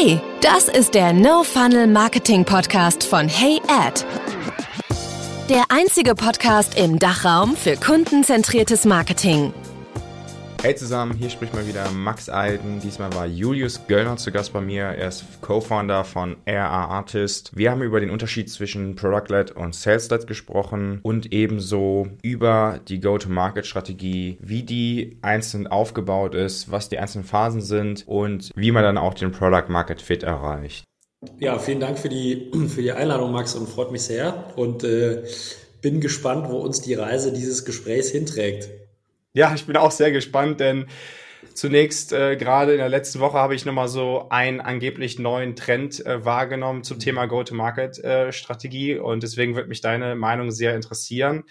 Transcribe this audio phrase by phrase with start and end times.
[0.00, 4.04] Hey, das ist der No Funnel Marketing Podcast von Hey Ad.
[5.48, 9.52] Der einzige Podcast im Dachraum für kundenzentriertes Marketing.
[10.60, 12.80] Hey zusammen, hier spricht mal wieder Max Alden.
[12.80, 14.82] Diesmal war Julius Göllner zu Gast bei mir.
[14.82, 17.52] Er ist Co-Founder von RA Artist.
[17.54, 24.38] Wir haben über den Unterschied zwischen Product-Led und Sales-Led gesprochen und ebenso über die Go-to-Market-Strategie,
[24.40, 29.14] wie die einzeln aufgebaut ist, was die einzelnen Phasen sind und wie man dann auch
[29.14, 30.82] den Product-Market-Fit erreicht.
[31.38, 34.52] Ja, vielen Dank für die, für die Einladung, Max, und freut mich sehr.
[34.56, 35.22] Und äh,
[35.82, 38.70] bin gespannt, wo uns die Reise dieses Gesprächs hinträgt.
[39.34, 40.86] Ja, ich bin auch sehr gespannt, denn
[41.54, 46.04] zunächst äh, gerade in der letzten Woche habe ich nochmal so einen angeblich neuen Trend
[46.06, 51.44] äh, wahrgenommen zum Thema Go-to-Market-Strategie äh, und deswegen wird mich deine Meinung sehr interessieren.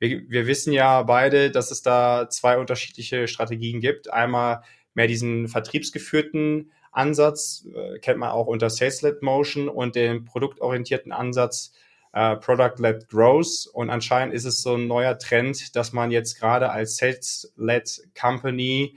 [0.00, 4.12] Wir, wir wissen ja beide, dass es da zwei unterschiedliche Strategien gibt.
[4.12, 4.62] Einmal
[4.94, 11.72] mehr diesen vertriebsgeführten Ansatz, äh, kennt man auch unter Sales-Led Motion und den produktorientierten Ansatz,
[12.12, 13.66] äh, Product-led Growth.
[13.72, 18.96] Und anscheinend ist es so ein neuer Trend, dass man jetzt gerade als Sales-led Company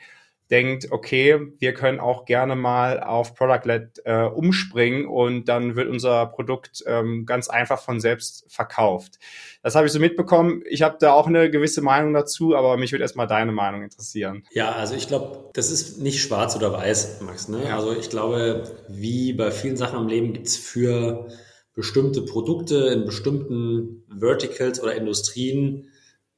[0.52, 6.28] denkt, okay, wir können auch gerne mal auf Product-led äh, umspringen und dann wird unser
[6.28, 9.18] Produkt ähm, ganz einfach von selbst verkauft.
[9.64, 10.62] Das habe ich so mitbekommen.
[10.70, 14.44] Ich habe da auch eine gewisse Meinung dazu, aber mich würde erstmal deine Meinung interessieren.
[14.52, 17.48] Ja, also ich glaube, das ist nicht schwarz oder weiß, Max.
[17.48, 17.64] Ne?
[17.66, 17.78] Ja.
[17.78, 21.28] Also ich glaube, wie bei vielen Sachen im Leben gibt's für
[21.76, 25.90] bestimmte Produkte in bestimmten Verticals oder Industrien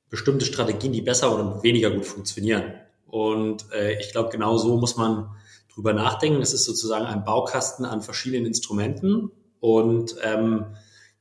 [0.09, 2.73] bestimmte Strategien, die besser oder weniger gut funktionieren.
[3.05, 5.29] Und äh, ich glaube, genau so muss man
[5.73, 6.41] drüber nachdenken.
[6.41, 10.65] Es ist sozusagen ein Baukasten an verschiedenen Instrumenten und ähm,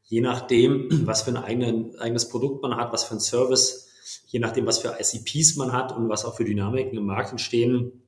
[0.04, 3.88] je nachdem, was für ein eigenen, eigenes Produkt man hat, was für ein Service,
[4.26, 8.02] je nachdem, was für ICPs man hat und was auch für Dynamiken im Markt entstehen,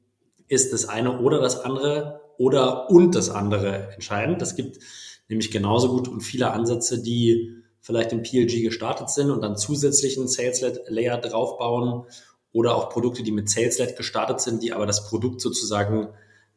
[0.47, 4.41] ist das eine oder das andere oder und das andere entscheidend.
[4.41, 4.79] Es gibt
[5.29, 10.27] nämlich genauso gut und viele Ansätze, die vielleicht im PLG gestartet sind und dann zusätzlichen
[10.29, 12.05] Sales-Led-Layer draufbauen
[12.53, 16.09] oder auch Produkte, die mit Sales-Led gestartet sind, die aber das Produkt sozusagen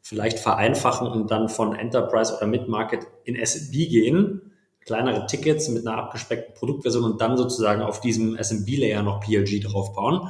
[0.02, 4.54] vielleicht vereinfachen und dann von Enterprise oder Mid-Market in SMB gehen,
[4.84, 10.30] kleinere Tickets mit einer abgespeckten Produktversion und dann sozusagen auf diesem SMB-Layer noch PLG draufbauen.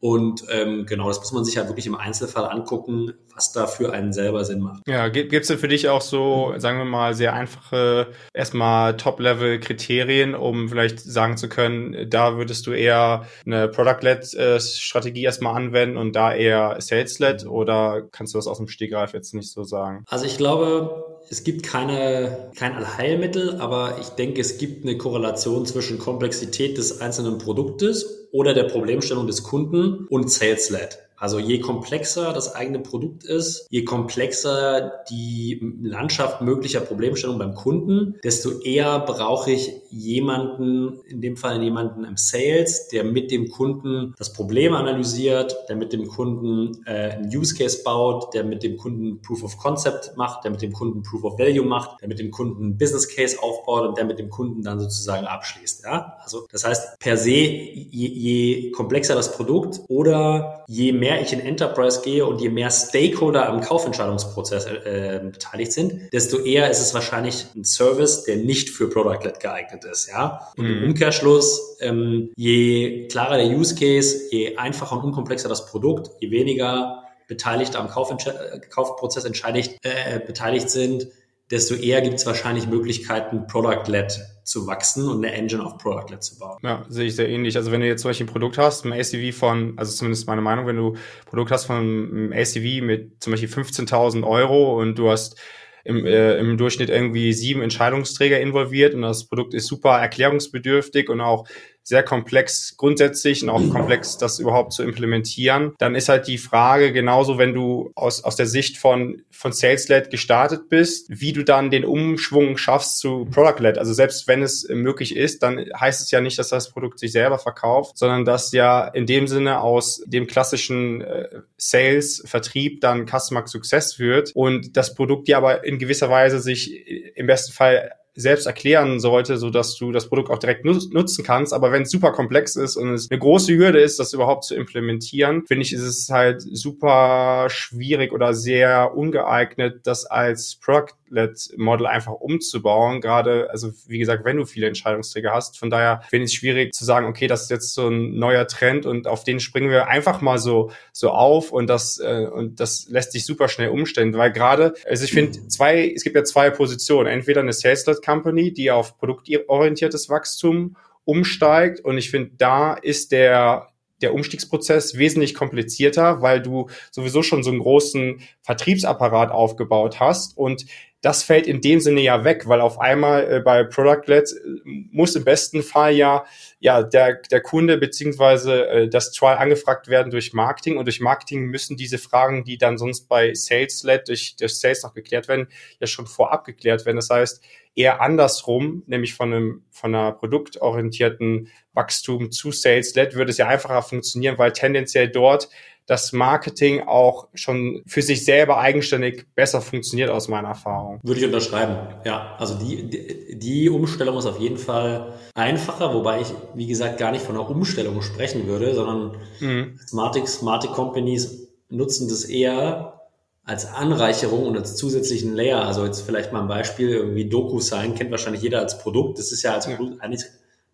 [0.00, 3.92] Und ähm, genau, das muss man sich halt wirklich im Einzelfall angucken, was da für
[3.92, 4.86] einen selber Sinn macht.
[4.86, 10.34] Ja, gibt es denn für dich auch so, sagen wir mal, sehr einfache, erstmal Top-Level-Kriterien,
[10.34, 16.14] um vielleicht sagen zu können, da würdest du eher eine Product-Led-Strategie äh, erstmal anwenden und
[16.14, 20.04] da eher Sales-Led oder kannst du das aus dem Stegreif jetzt nicht so sagen?
[20.08, 25.66] Also ich glaube, es gibt keine, kein Allheilmittel, aber ich denke, es gibt eine Korrelation
[25.66, 30.98] zwischen Komplexität des einzelnen Produktes oder der Problemstellung des Kunden und Sales-Led.
[31.16, 38.16] Also je komplexer das eigene Produkt ist, je komplexer die Landschaft möglicher Problemstellungen beim Kunden,
[38.24, 44.14] desto eher brauche ich jemanden, in dem Fall jemanden im Sales, der mit dem Kunden
[44.18, 48.76] das Problem analysiert, der mit dem Kunden äh, einen Use Case baut, der mit dem
[48.76, 52.18] Kunden Proof of Concept macht, der mit dem Kunden Proof of Value macht, der mit
[52.18, 55.84] dem Kunden Business Case aufbaut und der mit dem Kunden dann sozusagen abschließt.
[55.84, 56.16] Ja?
[56.22, 61.32] Also das heißt, per se, je, je komplexer das Produkt oder je mehr mehr ich
[61.32, 66.80] in Enterprise gehe und je mehr Stakeholder am Kaufentscheidungsprozess äh, beteiligt sind, desto eher ist
[66.80, 70.08] es wahrscheinlich ein Service, der nicht für Product-led geeignet ist.
[70.08, 70.48] Ja?
[70.56, 70.84] Und im mhm.
[70.88, 77.02] Umkehrschluss, ähm, je klarer der Use Case, je einfacher und unkomplexer das Produkt, je weniger
[77.28, 78.30] Beteiligte am Kaufentsch-
[78.70, 81.08] Kaufprozess entscheidigt, äh, beteiligt sind,
[81.50, 86.38] desto eher gibt es wahrscheinlich Möglichkeiten, Product-led zu wachsen und eine Engine auf Product-led zu
[86.38, 86.58] bauen.
[86.62, 87.56] Ja, sehe ich sehr ähnlich.
[87.56, 90.40] Also wenn du jetzt zum Beispiel ein Produkt hast, ein ACV von, also zumindest meine
[90.40, 94.98] Meinung, wenn du ein Produkt hast von einem ACV mit zum Beispiel 15.000 Euro und
[94.98, 95.38] du hast
[95.84, 101.20] im, äh, im Durchschnitt irgendwie sieben Entscheidungsträger involviert und das Produkt ist super erklärungsbedürftig und
[101.20, 101.46] auch
[101.84, 105.74] sehr komplex grundsätzlich und auch komplex, das überhaupt zu implementieren.
[105.78, 110.10] Dann ist halt die Frage, genauso wenn du aus, aus der Sicht von, von Sales-Led
[110.10, 113.76] gestartet bist, wie du dann den Umschwung schaffst zu Product-Led.
[113.76, 117.12] Also selbst wenn es möglich ist, dann heißt es ja nicht, dass das Produkt sich
[117.12, 121.28] selber verkauft, sondern dass ja in dem Sinne aus dem klassischen äh,
[121.58, 126.86] Sales, Vertrieb dann Customer Success wird und das Produkt ja aber in gewisser Weise sich
[127.14, 131.52] im besten Fall selbst erklären sollte, so dass du das Produkt auch direkt nutzen kannst.
[131.52, 134.54] Aber wenn es super komplex ist und es eine große Hürde ist, das überhaupt zu
[134.54, 141.86] implementieren, finde ich, ist es halt super schwierig oder sehr ungeeignet, das als Product Product-Led-Model
[141.86, 143.00] einfach umzubauen.
[143.00, 145.58] Gerade, also wie gesagt, wenn du viele Entscheidungsträger hast.
[145.58, 148.46] Von daher finde ich es schwierig zu sagen, okay, das ist jetzt so ein neuer
[148.46, 152.60] Trend und auf den springen wir einfach mal so, so auf und das, äh, und
[152.60, 156.24] das lässt sich super schnell umstellen, weil gerade, also ich finde zwei, es gibt ja
[156.24, 157.06] zwei Positionen.
[157.06, 163.68] Entweder eine Sales-Led Company, die auf produktorientiertes Wachstum umsteigt und ich finde, da ist der
[164.04, 170.66] der Umstiegsprozess wesentlich komplizierter, weil du sowieso schon so einen großen Vertriebsapparat aufgebaut hast und
[171.04, 174.60] das fällt in dem Sinne ja weg, weil auf einmal äh, bei Product-Led äh,
[174.90, 176.24] muss im besten Fall ja,
[176.60, 181.44] ja der, der Kunde beziehungsweise äh, das Trial angefragt werden durch Marketing und durch Marketing
[181.44, 185.48] müssen diese Fragen, die dann sonst bei Sales-Led durch, durch Sales noch geklärt werden,
[185.78, 186.96] ja schon vorab geklärt werden.
[186.96, 193.36] Das heißt, eher andersrum, nämlich von einem von einer produktorientierten Wachstum zu Sales-led, würde es
[193.36, 195.50] ja einfacher funktionieren, weil tendenziell dort
[195.86, 201.00] das Marketing auch schon für sich selber eigenständig besser funktioniert aus meiner Erfahrung.
[201.02, 201.76] Würde ich unterschreiben.
[202.04, 206.98] Ja, also die, die, die Umstellung ist auf jeden Fall einfacher, wobei ich, wie gesagt,
[206.98, 209.78] gar nicht von einer Umstellung sprechen würde, sondern mhm.
[209.86, 213.00] Smartic, Smartic Companies nutzen das eher
[213.44, 215.66] als Anreicherung und als zusätzlichen Layer.
[215.66, 219.18] Also jetzt vielleicht mal ein Beispiel, irgendwie DocuSign kennt wahrscheinlich jeder als Produkt.
[219.18, 220.22] Das ist ja als Produkt eigentlich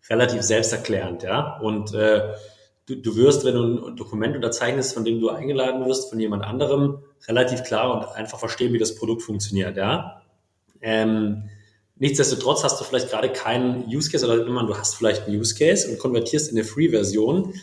[0.09, 1.59] relativ selbsterklärend, ja.
[1.59, 2.33] Und äh,
[2.91, 6.43] du, du wirst, wenn du ein Dokument unterzeichnest, von dem du eingeladen wirst, von jemand
[6.43, 10.21] anderem, relativ klar und einfach verstehen, wie das Produkt funktioniert, ja.
[10.81, 11.49] Ähm,
[11.97, 15.55] nichtsdestotrotz hast du vielleicht gerade keinen Use Case oder immer du hast vielleicht einen Use
[15.55, 17.53] Case und konvertierst in eine Free-Version.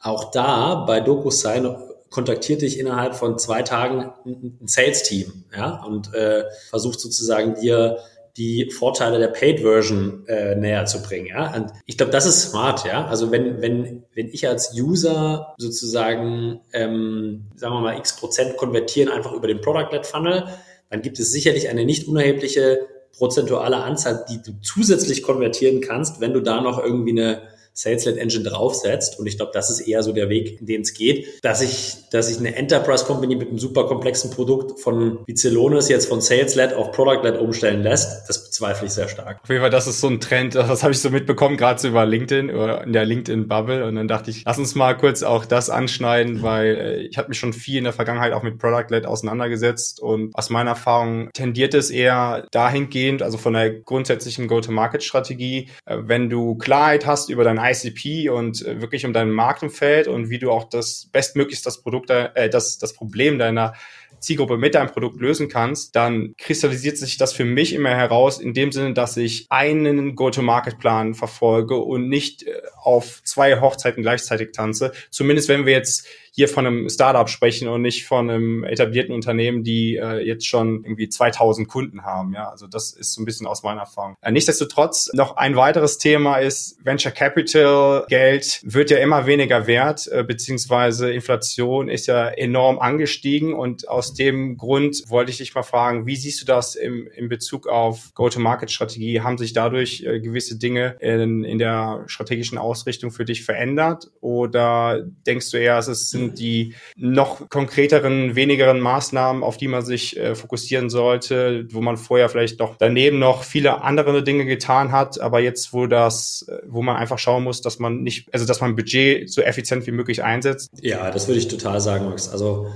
[0.00, 1.76] Auch da bei DocuSign
[2.08, 7.98] kontaktiert dich innerhalb von zwei Tagen ein Sales-Team, ja, und äh, versucht sozusagen dir
[8.36, 11.26] die Vorteile der Paid-Version äh, näher zu bringen.
[11.26, 11.54] Ja?
[11.54, 13.06] Und ich glaube, das ist smart, ja.
[13.06, 19.10] Also wenn, wenn, wenn ich als User sozusagen, ähm, sagen wir mal, x Prozent konvertieren
[19.10, 20.44] einfach über den Product-Led-Funnel,
[20.90, 22.80] dann gibt es sicherlich eine nicht unerhebliche
[23.16, 27.42] prozentuale Anzahl, die du zusätzlich konvertieren kannst, wenn du da noch irgendwie eine
[27.78, 29.20] Sales-led Engine draufsetzt.
[29.20, 31.94] Und ich glaube, das ist eher so der Weg, in den es geht, dass ich,
[32.10, 36.20] dass ich eine Enterprise Company mit einem super komplexen Produkt von wie Celonis jetzt von
[36.20, 38.28] Sales-led auf Product-led umstellen lässt.
[38.28, 39.38] Das bezweifle ich sehr stark.
[39.44, 40.56] Auf jeden Fall, das ist so ein Trend.
[40.68, 43.86] Das habe ich so mitbekommen, gerade so über LinkedIn oder in der LinkedIn-Bubble.
[43.86, 47.28] Und dann dachte ich, lass uns mal kurz auch das anschneiden, weil äh, ich habe
[47.28, 50.00] mich schon viel in der Vergangenheit auch mit Product-led auseinandergesetzt.
[50.00, 56.28] Und aus meiner Erfahrung tendiert es eher dahingehend, also von der grundsätzlichen Go-to-Market-Strategie, äh, wenn
[56.28, 60.50] du Klarheit hast über dein ICP und äh, wirklich um dein Marktumfeld und wie du
[60.50, 63.74] auch das bestmöglichst das Produkt, äh, das, das Problem deiner
[64.20, 68.52] Zielgruppe mit deinem Produkt lösen kannst, dann kristallisiert sich das für mich immer heraus in
[68.52, 74.92] dem Sinne, dass ich einen Go-to-Market-Plan verfolge und nicht äh, auf zwei Hochzeiten gleichzeitig tanze.
[75.10, 79.64] Zumindest wenn wir jetzt hier von einem Startup sprechen und nicht von einem etablierten Unternehmen,
[79.64, 82.32] die äh, jetzt schon irgendwie 2000 Kunden haben.
[82.34, 84.16] Ja, also das ist so ein bisschen aus meiner Erfahrung.
[84.20, 90.08] Äh, nichtsdestotrotz noch ein weiteres Thema ist Venture Capital Geld wird ja immer weniger wert,
[90.08, 95.62] äh, beziehungsweise Inflation ist ja enorm angestiegen und aus dem Grund wollte ich dich mal
[95.62, 99.20] fragen, wie siehst du das im, in Bezug auf Go-to-Market-Strategie?
[99.20, 105.02] Haben sich dadurch äh, gewisse Dinge in, in der strategischen Ausrichtung für dich verändert oder
[105.26, 110.34] denkst du eher, es sind die noch konkreteren, wenigeren Maßnahmen, auf die man sich äh,
[110.34, 115.40] fokussieren sollte, wo man vorher vielleicht noch daneben noch viele andere Dinge getan hat, aber
[115.40, 118.76] jetzt, wo das, äh, wo man einfach schauen muss, dass man nicht, also dass man
[118.76, 120.70] Budget so effizient wie möglich einsetzt?
[120.80, 122.28] Ja, das würde ich total sagen, Max.
[122.28, 122.68] Also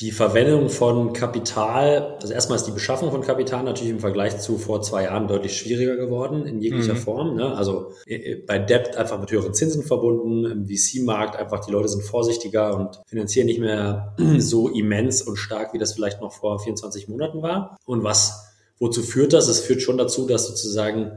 [0.00, 4.58] die Verwendung von Kapital, also erstmal ist die Beschaffung von Kapital natürlich im Vergleich zu
[4.58, 6.98] vor zwei Jahren deutlich schwieriger geworden in jeglicher mhm.
[6.98, 7.36] Form.
[7.36, 7.54] Ne?
[7.54, 11.88] Also äh, äh, bei Debt einfach mit höheren Zinsen verbunden, im VC-Markt einfach die Leute
[11.88, 16.58] sind vorsichtiger und finanzieren nicht mehr so immens und stark, wie das vielleicht noch vor
[16.58, 17.76] 24 Monaten war.
[17.86, 18.48] Und was,
[18.80, 19.46] wozu führt das?
[19.46, 21.12] Es führt schon dazu, dass sozusagen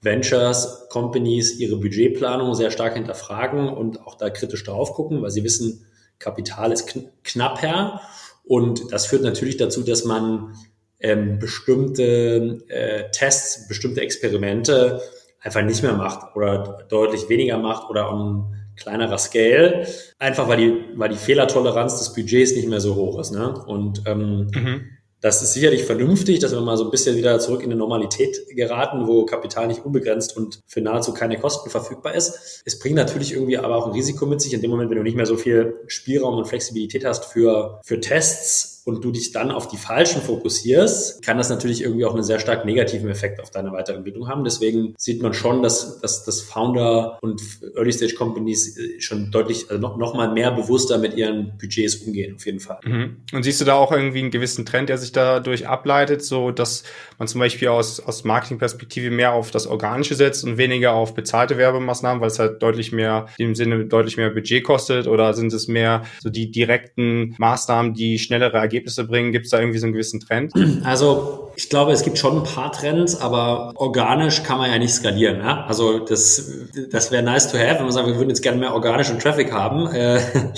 [0.00, 5.44] Ventures, Companies ihre Budgetplanung sehr stark hinterfragen und auch da kritisch drauf gucken, weil sie
[5.44, 5.86] wissen,
[6.18, 8.00] Kapital ist kn knapper
[8.44, 10.54] und das führt natürlich dazu, dass man
[11.00, 15.00] ähm, bestimmte äh, Tests, bestimmte Experimente
[15.40, 19.86] einfach nicht mehr macht oder deutlich weniger macht oder on kleinerer Scale,
[20.18, 23.32] einfach weil die, weil die Fehlertoleranz des Budgets nicht mehr so hoch ist.
[23.32, 23.54] Ne?
[23.66, 24.90] Und ähm, mhm.
[25.20, 28.36] Das ist sicherlich vernünftig, dass wir mal so ein bisschen wieder zurück in eine Normalität
[28.54, 32.62] geraten, wo Kapital nicht unbegrenzt und für nahezu keine Kosten verfügbar ist.
[32.66, 34.52] Es bringt natürlich irgendwie aber auch ein Risiko mit sich.
[34.52, 37.98] In dem Moment, wenn du nicht mehr so viel Spielraum und Flexibilität hast für, für
[38.00, 42.22] Tests, und du dich dann auf die falschen fokussierst, kann das natürlich irgendwie auch einen
[42.22, 44.44] sehr stark negativen Effekt auf deine Weiterentwicklung haben.
[44.44, 47.42] Deswegen sieht man schon, dass, dass, dass Founder und
[47.74, 51.96] Early Stage Companies äh, schon deutlich, also noch, noch mal mehr bewusster mit ihren Budgets
[51.96, 52.78] umgehen, auf jeden Fall.
[52.84, 53.16] Mhm.
[53.32, 56.84] Und siehst du da auch irgendwie einen gewissen Trend, der sich dadurch ableitet, so dass
[57.18, 61.58] man zum Beispiel aus, aus Marketingperspektive mehr auf das Organische setzt und weniger auf bezahlte
[61.58, 65.66] Werbemaßnahmen, weil es halt deutlich mehr, im Sinne deutlich mehr Budget kostet oder sind es
[65.66, 69.32] mehr so die direkten Maßnahmen, die schnellere Ergebnisse bringen?
[69.32, 70.52] Gibt es da irgendwie so einen gewissen Trend?
[70.84, 74.92] Also ich glaube, es gibt schon ein paar Trends, aber organisch kann man ja nicht
[74.92, 75.38] skalieren.
[75.38, 75.64] Ja?
[75.66, 78.74] Also das, das wäre nice to have, wenn man sagt, wir würden jetzt gerne mehr
[78.74, 79.86] organischen Traffic haben.
[79.88, 80.20] Äh,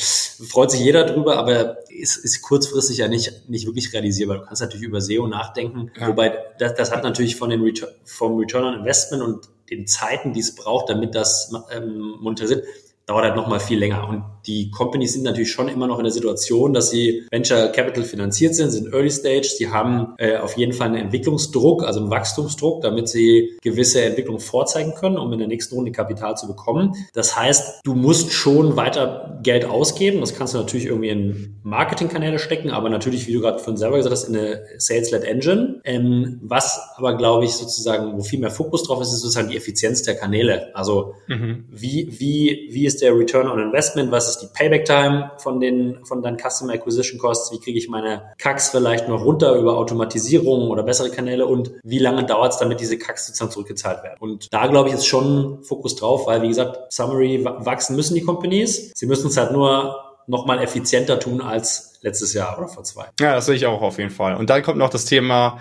[0.49, 4.39] freut sich jeder drüber, aber ist, ist kurzfristig ja nicht, nicht wirklich realisierbar.
[4.39, 6.09] Du kannst natürlich über SEO nachdenken, ja.
[6.09, 10.33] wobei das, das hat natürlich von den Return, vom Return on Investment und den Zeiten,
[10.33, 12.65] die es braucht, damit das ähm, monetarisiert,
[13.07, 14.09] dauert halt nochmal viel länger.
[14.09, 18.05] Und die Companies sind natürlich schon immer noch in der Situation, dass sie Venture Capital
[18.05, 22.11] finanziert sind, sind Early Stage, sie haben äh, auf jeden Fall einen Entwicklungsdruck, also einen
[22.11, 26.93] Wachstumsdruck, damit sie gewisse Entwicklungen vorzeigen können, um in der nächsten Runde Kapital zu bekommen.
[27.15, 30.21] Das heißt, du musst schon weiter Geld ausgeben.
[30.21, 33.97] Das kannst du natürlich irgendwie in Marketingkanäle stecken, aber natürlich, wie du gerade von selber
[33.97, 35.81] gesagt hast, in eine Sales-led Engine.
[35.85, 39.57] Ähm, was aber, glaube ich, sozusagen, wo viel mehr Fokus drauf ist, ist sozusagen die
[39.57, 40.75] Effizienz der Kanäle.
[40.75, 41.65] Also mhm.
[41.71, 44.11] wie, wie, wie ist ist der Return on Investment?
[44.11, 47.53] Was ist die Payback Time von den, von deinen Customer Acquisition Costs?
[47.53, 51.47] Wie kriege ich meine CACs vielleicht noch runter über Automatisierung oder bessere Kanäle?
[51.47, 54.17] Und wie lange dauert es, damit diese CACs sozusagen zurückgezahlt werden?
[54.21, 58.23] Und da glaube ich, ist schon Fokus drauf, weil wie gesagt, Summary wachsen müssen die
[58.23, 58.93] Companies.
[58.95, 63.07] Sie müssen es halt nur noch mal effizienter tun als letztes Jahr oder vor zwei.
[63.19, 64.37] Ja, das sehe ich auch auf jeden Fall.
[64.37, 65.59] Und dann kommt noch das Thema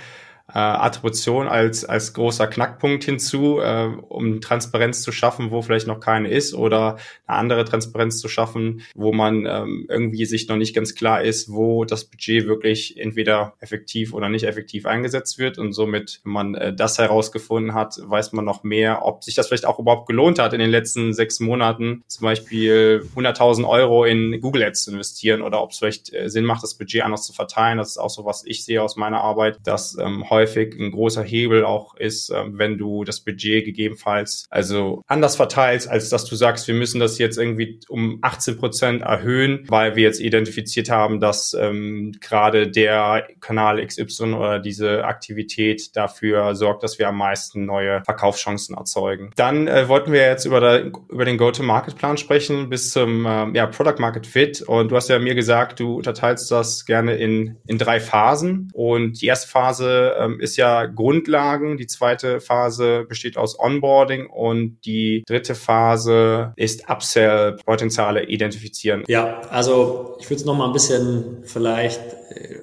[0.49, 5.99] äh, Attribution als, als großer Knackpunkt hinzu, äh, um Transparenz zu schaffen, wo vielleicht noch
[5.99, 10.73] keine ist oder eine andere Transparenz zu schaffen, wo man ähm, irgendwie sich noch nicht
[10.73, 15.73] ganz klar ist, wo das Budget wirklich entweder effektiv oder nicht effektiv eingesetzt wird und
[15.73, 19.65] somit, wenn man äh, das herausgefunden hat, weiß man noch mehr, ob sich das vielleicht
[19.65, 24.63] auch überhaupt gelohnt hat in den letzten sechs Monaten, zum Beispiel 100.000 Euro in Google
[24.63, 27.77] Ads zu investieren oder ob es vielleicht äh, Sinn macht, das Budget anders zu verteilen.
[27.77, 31.23] Das ist auch so, was ich sehe aus meiner Arbeit, dass ähm, häufig ein großer
[31.23, 36.35] Hebel auch ist, ähm, wenn du das Budget gegebenenfalls also anders verteilst, als dass du
[36.35, 41.19] sagst, wir müssen das jetzt irgendwie um 18 Prozent erhöhen, weil wir jetzt identifiziert haben,
[41.19, 47.65] dass ähm, gerade der Kanal XY oder diese Aktivität dafür sorgt, dass wir am meisten
[47.65, 49.31] neue Verkaufschancen erzeugen.
[49.35, 53.65] Dann äh, wollten wir jetzt über, der, über den Go-to-Market-Plan sprechen bis zum äh, ja,
[53.65, 54.61] Product Market Fit.
[54.61, 58.69] Und du hast ja mir gesagt, du unterteilst das gerne in, in drei Phasen.
[58.73, 61.77] Und die erste Phase äh, ähm, ist ja Grundlagen.
[61.77, 69.03] Die zweite Phase besteht aus Onboarding und die dritte Phase ist Upsell-Potenziale identifizieren.
[69.07, 72.01] Ja, also ich würde es nochmal ein bisschen vielleicht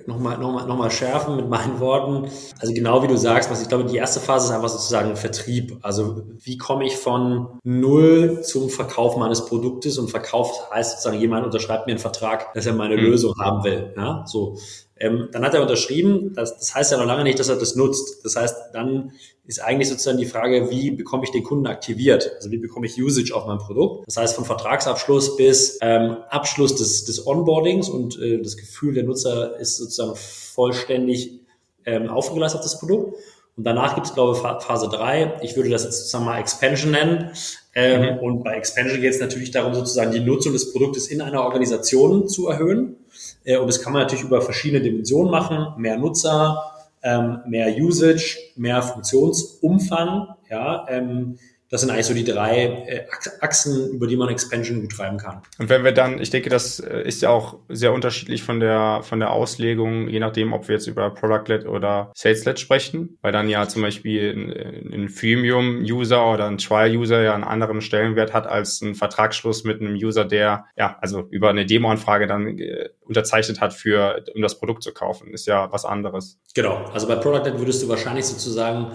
[0.06, 2.30] nochmal noch mal, noch mal schärfen mit meinen Worten.
[2.58, 5.78] Also genau wie du sagst, was ich glaube, die erste Phase ist einfach sozusagen Vertrieb.
[5.82, 11.44] Also wie komme ich von null zum Verkauf meines Produktes und Verkauf heißt sozusagen, jemand
[11.44, 13.02] unterschreibt mir einen Vertrag, dass er meine mhm.
[13.02, 13.92] Lösung haben will.
[13.96, 14.58] Ja, so.
[14.96, 17.74] Ähm, dann hat er unterschrieben, das, das heißt ja noch lange nicht, dass er das
[17.74, 18.24] nutzt.
[18.24, 19.12] Das heißt, dann
[19.46, 22.30] ist eigentlich sozusagen die Frage, wie bekomme ich den Kunden aktiviert?
[22.36, 24.06] Also wie bekomme ich Usage auf mein Produkt?
[24.06, 29.02] Das heißt, von Vertragsabschluss bis ähm, Abschluss des, des Onboardings und äh, das Gefühl der
[29.02, 31.40] Nutzer ist sozusagen vollständig
[31.86, 33.16] ähm, aufgeleistet auf das Produkt.
[33.56, 35.38] Und danach gibt es, glaube ich, Phase drei.
[35.42, 37.30] Ich würde das jetzt sozusagen mal Expansion nennen.
[37.74, 38.18] Ähm, mhm.
[38.18, 42.28] Und bei Expansion geht es natürlich darum, sozusagen die Nutzung des Produktes in einer Organisation
[42.28, 42.96] zu erhöhen.
[43.44, 45.80] Äh, und das kann man natürlich über verschiedene Dimensionen machen.
[45.80, 46.72] Mehr Nutzer,
[47.02, 50.34] ähm, mehr Usage, mehr Funktionsumfang.
[50.50, 51.38] Ja, ähm,
[51.70, 53.06] das sind eigentlich so die drei äh,
[53.40, 55.42] Achsen, über die man Expansion gut treiben kann.
[55.58, 59.00] Und wenn wir dann, ich denke, das äh, ist ja auch sehr unterschiedlich von der,
[59.02, 63.48] von der Auslegung, je nachdem, ob wir jetzt über Product-led oder Sales-led sprechen, weil dann
[63.48, 68.80] ja zum Beispiel ein, ein Freemium-User oder ein Trial-User ja einen anderen Stellenwert hat als
[68.80, 73.72] ein Vertragsschluss mit einem User, der ja, also über eine Demo-Anfrage dann äh, unterzeichnet hat
[73.72, 75.32] für, um das Produkt zu kaufen.
[75.32, 76.38] Ist ja was anderes.
[76.54, 76.84] Genau.
[76.92, 78.92] Also bei Product-led würdest du wahrscheinlich sozusagen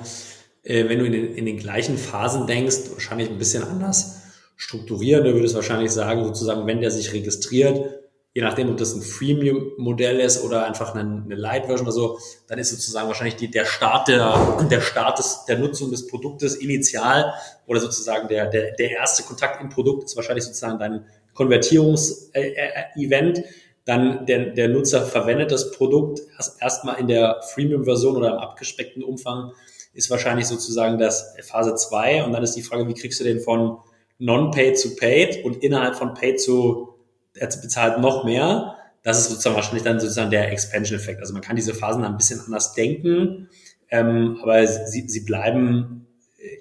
[0.70, 4.22] äh, wenn du in den, in den gleichen Phasen denkst, wahrscheinlich ein bisschen anders
[4.56, 5.24] strukturieren.
[5.24, 8.02] Du würdest wahrscheinlich sagen, sozusagen, wenn der sich registriert,
[8.36, 12.60] je nachdem, ob das ein Freemium-Modell ist oder einfach eine, eine Light-Version oder so, dann
[12.60, 17.34] ist sozusagen wahrscheinlich die, der Start der, der Start des, der Nutzung des Produktes initial
[17.66, 23.38] oder sozusagen der, der, der erste Kontakt im Produkt ist wahrscheinlich sozusagen dein Konvertierungs-Event.
[23.38, 23.44] Äh, äh,
[23.86, 29.04] dann der, der Nutzer verwendet das Produkt erst erstmal in der Freemium-Version oder im abgespeckten
[29.04, 29.54] Umfang
[29.94, 33.40] ist wahrscheinlich sozusagen das Phase 2 und dann ist die Frage, wie kriegst du den
[33.40, 33.78] von
[34.18, 36.96] non-paid zu paid und innerhalb von paid zu,
[37.36, 41.22] er bezahlt noch mehr, das ist sozusagen wahrscheinlich dann sozusagen der Expansion-Effekt.
[41.22, 43.50] Also man kann diese Phasen dann ein bisschen anders denken,
[43.90, 46.00] ähm, aber sie, sie bleiben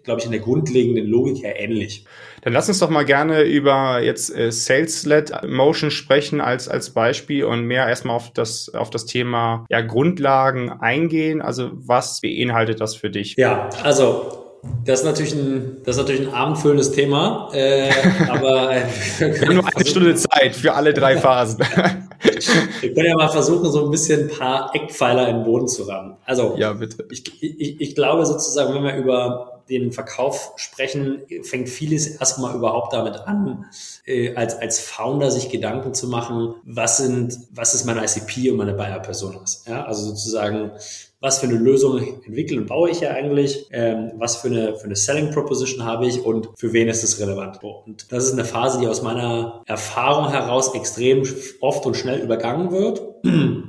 [0.03, 2.05] glaube ich, in der grundlegenden Logik her ähnlich.
[2.43, 7.45] Dann lass uns doch mal gerne über jetzt äh, Sales-led Motion sprechen als, als Beispiel
[7.45, 11.41] und mehr erstmal auf das, auf das Thema ja, Grundlagen eingehen.
[11.43, 13.37] Also was beinhaltet das für dich?
[13.37, 14.39] Ja, also
[14.85, 17.91] das ist natürlich ein, das ist natürlich ein abendfüllendes Thema, äh,
[18.29, 18.71] aber
[19.19, 21.61] wir haben nur eine Stunde Zeit für alle drei Phasen.
[22.81, 25.85] wir können ja mal versuchen, so ein bisschen ein paar Eckpfeiler in den Boden zu
[25.85, 26.17] rammen.
[26.25, 27.07] Also, ja, bitte.
[27.11, 32.93] Ich, ich, ich glaube sozusagen, wenn wir über den Verkauf sprechen, fängt vieles erstmal überhaupt
[32.93, 33.67] damit an,
[34.07, 38.57] äh, als, als Founder sich Gedanken zu machen, was sind, was ist mein ICP und
[38.57, 39.65] meine Buyer-Personas?
[39.69, 40.73] Ja, also sozusagen,
[41.21, 44.85] was für eine Lösung entwickle und baue ich ja eigentlich, ähm, was für eine, für
[44.85, 47.63] eine Selling Proposition habe ich und für wen ist es relevant.
[47.63, 51.25] Und das ist eine Phase, die aus meiner Erfahrung heraus extrem
[51.61, 53.03] oft und schnell übergangen wird,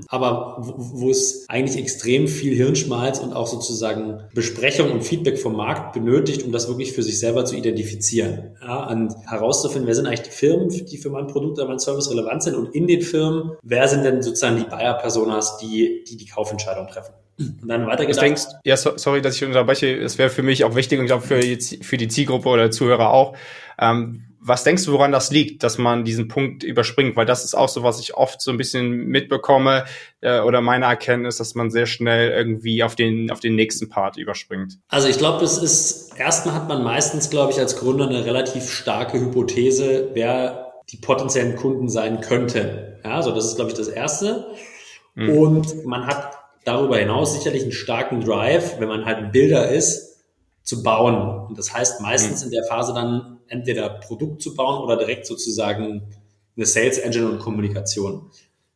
[0.09, 5.55] aber wo, wo es eigentlich extrem viel Hirnschmalz und auch sozusagen Besprechung und Feedback vom
[5.55, 10.07] Markt benötigt, um das wirklich für sich selber zu identifizieren ja, und herauszufinden, wer sind
[10.07, 13.03] eigentlich die Firmen, die für mein Produkt oder mein Service relevant sind und in den
[13.03, 17.13] Firmen, wer sind denn sozusagen die Buyer-Personas, die, die die Kaufentscheidung treffen.
[17.39, 18.21] Und dann weitergedacht.
[18.21, 19.95] Denkst, ja, so, sorry, dass ich unterbreche.
[19.95, 22.69] Es wäre für mich auch wichtig und ich glaube für die, für die Zielgruppe oder
[22.69, 23.37] Zuhörer auch.
[23.79, 27.15] Ähm, was denkst du, woran das liegt, dass man diesen Punkt überspringt?
[27.15, 29.86] Weil das ist auch so, was ich oft so ein bisschen mitbekomme
[30.22, 34.17] äh, oder meine Erkenntnis, dass man sehr schnell irgendwie auf den, auf den nächsten Part
[34.17, 34.79] überspringt.
[34.88, 38.69] Also ich glaube, es ist, erstmal hat man meistens, glaube ich, als Gründer eine relativ
[38.69, 42.98] starke Hypothese, wer die potenziellen Kunden sein könnten.
[43.03, 44.48] Ja, also das ist, glaube ich, das Erste.
[45.15, 45.29] Mhm.
[45.38, 50.08] Und man hat darüber hinaus sicherlich einen starken Drive, wenn man halt ein Bilder ist,
[50.69, 51.47] zu bauen.
[51.47, 52.45] Und das heißt meistens mhm.
[52.45, 56.03] in der Phase dann entweder Produkt zu bauen oder direkt sozusagen
[56.55, 58.29] eine Sales Engine und Kommunikation.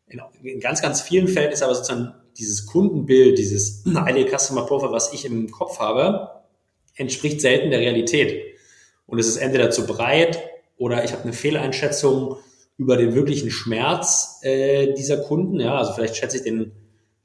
[0.07, 4.91] In, in ganz, ganz vielen Fällen ist aber sozusagen dieses Kundenbild, dieses Ideal Customer Profile,
[4.91, 6.31] was ich im Kopf habe,
[6.95, 8.41] entspricht selten der Realität.
[9.05, 10.39] Und es ist entweder zu breit
[10.77, 12.37] oder ich habe eine Fehleinschätzung
[12.77, 15.59] über den wirklichen Schmerz äh, dieser Kunden.
[15.59, 16.71] Ja, also vielleicht schätze ich den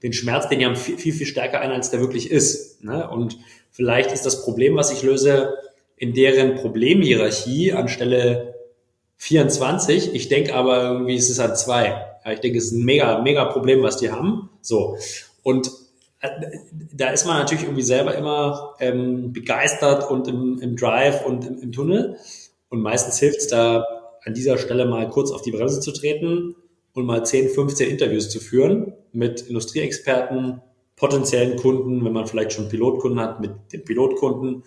[0.02, 2.84] den Schmerz, den ja viel, viel, viel stärker ein, als der wirklich ist.
[2.84, 3.08] Ne?
[3.08, 3.38] Und
[3.70, 5.54] vielleicht ist das Problem, was ich löse,
[5.96, 8.54] in deren Problemhierarchie anstelle
[9.16, 10.14] 24.
[10.14, 12.06] Ich denke aber irgendwie, es ist halt zwei.
[12.30, 14.50] Ich denke, es ist ein mega, mega Problem, was die haben.
[14.60, 14.96] So.
[15.42, 15.70] Und
[16.20, 16.28] äh,
[16.92, 21.62] da ist man natürlich irgendwie selber immer ähm, begeistert und im, im Drive und im,
[21.62, 22.16] im Tunnel.
[22.68, 23.84] Und meistens hilft es da
[24.24, 26.54] an dieser Stelle mal kurz auf die Bremse zu treten
[26.92, 30.60] und mal 10, 15 Interviews zu führen mit Industrieexperten,
[30.98, 34.64] potenziellen Kunden, wenn man vielleicht schon Pilotkunden hat, mit den Pilotkunden